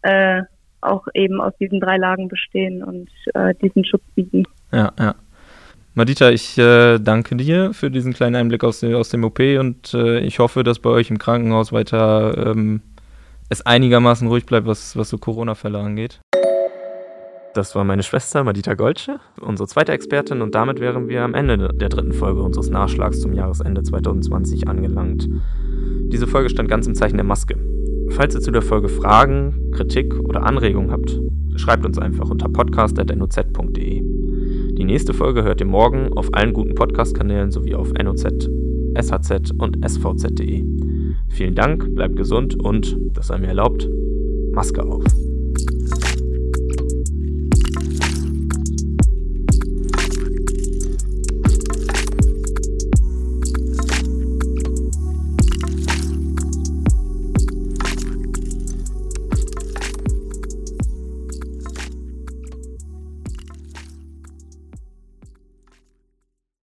äh, 0.06 0.42
auch 0.80 1.06
eben 1.14 1.40
aus 1.40 1.52
diesen 1.58 1.80
drei 1.80 1.96
Lagen 1.96 2.28
bestehen 2.28 2.82
und 2.82 3.08
äh, 3.34 3.54
diesen 3.60 3.84
Schutz 3.84 4.04
bieten. 4.14 4.44
Ja, 4.72 4.92
ja. 4.98 5.14
Madita, 5.94 6.30
ich 6.30 6.58
äh, 6.58 6.98
danke 6.98 7.36
dir 7.36 7.72
für 7.72 7.90
diesen 7.90 8.12
kleinen 8.12 8.36
Einblick 8.36 8.62
aus, 8.64 8.84
aus 8.84 9.08
dem 9.08 9.24
OP 9.24 9.40
und 9.40 9.94
äh, 9.94 10.20
ich 10.20 10.38
hoffe, 10.38 10.62
dass 10.62 10.78
bei 10.78 10.90
euch 10.90 11.10
im 11.10 11.18
Krankenhaus 11.18 11.72
weiter 11.72 12.50
ähm, 12.50 12.82
es 13.48 13.64
einigermaßen 13.64 14.28
ruhig 14.28 14.44
bleibt, 14.44 14.66
was, 14.66 14.96
was 14.96 15.08
so 15.08 15.18
Corona-Fälle 15.18 15.78
angeht. 15.78 16.20
Das 17.54 17.74
war 17.74 17.84
meine 17.84 18.02
Schwester 18.02 18.44
Madita 18.44 18.74
Goldsche, 18.74 19.18
unsere 19.40 19.66
zweite 19.66 19.92
Expertin, 19.92 20.42
und 20.42 20.54
damit 20.54 20.78
wären 20.78 21.08
wir 21.08 21.22
am 21.22 21.32
Ende 21.32 21.70
der 21.72 21.88
dritten 21.88 22.12
Folge 22.12 22.42
unseres 22.42 22.68
Nachschlags 22.68 23.20
zum 23.20 23.32
Jahresende 23.32 23.82
2020 23.82 24.68
angelangt. 24.68 25.26
Diese 26.12 26.26
Folge 26.26 26.50
stand 26.50 26.68
ganz 26.68 26.86
im 26.86 26.94
Zeichen 26.94 27.16
der 27.16 27.24
Maske. 27.24 27.56
Falls 28.10 28.34
ihr 28.34 28.40
zu 28.40 28.50
der 28.50 28.62
Folge 28.62 28.88
Fragen, 28.88 29.70
Kritik 29.72 30.18
oder 30.20 30.44
Anregungen 30.44 30.90
habt, 30.90 31.20
schreibt 31.56 31.84
uns 31.84 31.98
einfach 31.98 32.30
unter 32.30 32.48
podcast.noz.de. 32.48 34.02
Die 34.78 34.84
nächste 34.84 35.14
Folge 35.14 35.42
hört 35.42 35.60
ihr 35.60 35.66
morgen 35.66 36.12
auf 36.12 36.28
allen 36.32 36.52
guten 36.52 36.74
Podcast-Kanälen 36.74 37.50
sowie 37.50 37.74
auf 37.74 37.92
NOZ, 37.92 38.48
SHZ 38.94 39.52
und 39.58 39.78
SVZ.de. 39.86 40.64
Vielen 41.28 41.54
Dank, 41.54 41.94
bleibt 41.94 42.16
gesund 42.16 42.54
und, 42.62 42.96
das 43.12 43.28
sei 43.28 43.38
mir 43.38 43.48
erlaubt, 43.48 43.88
Maske 44.52 44.82
auf. 44.82 45.04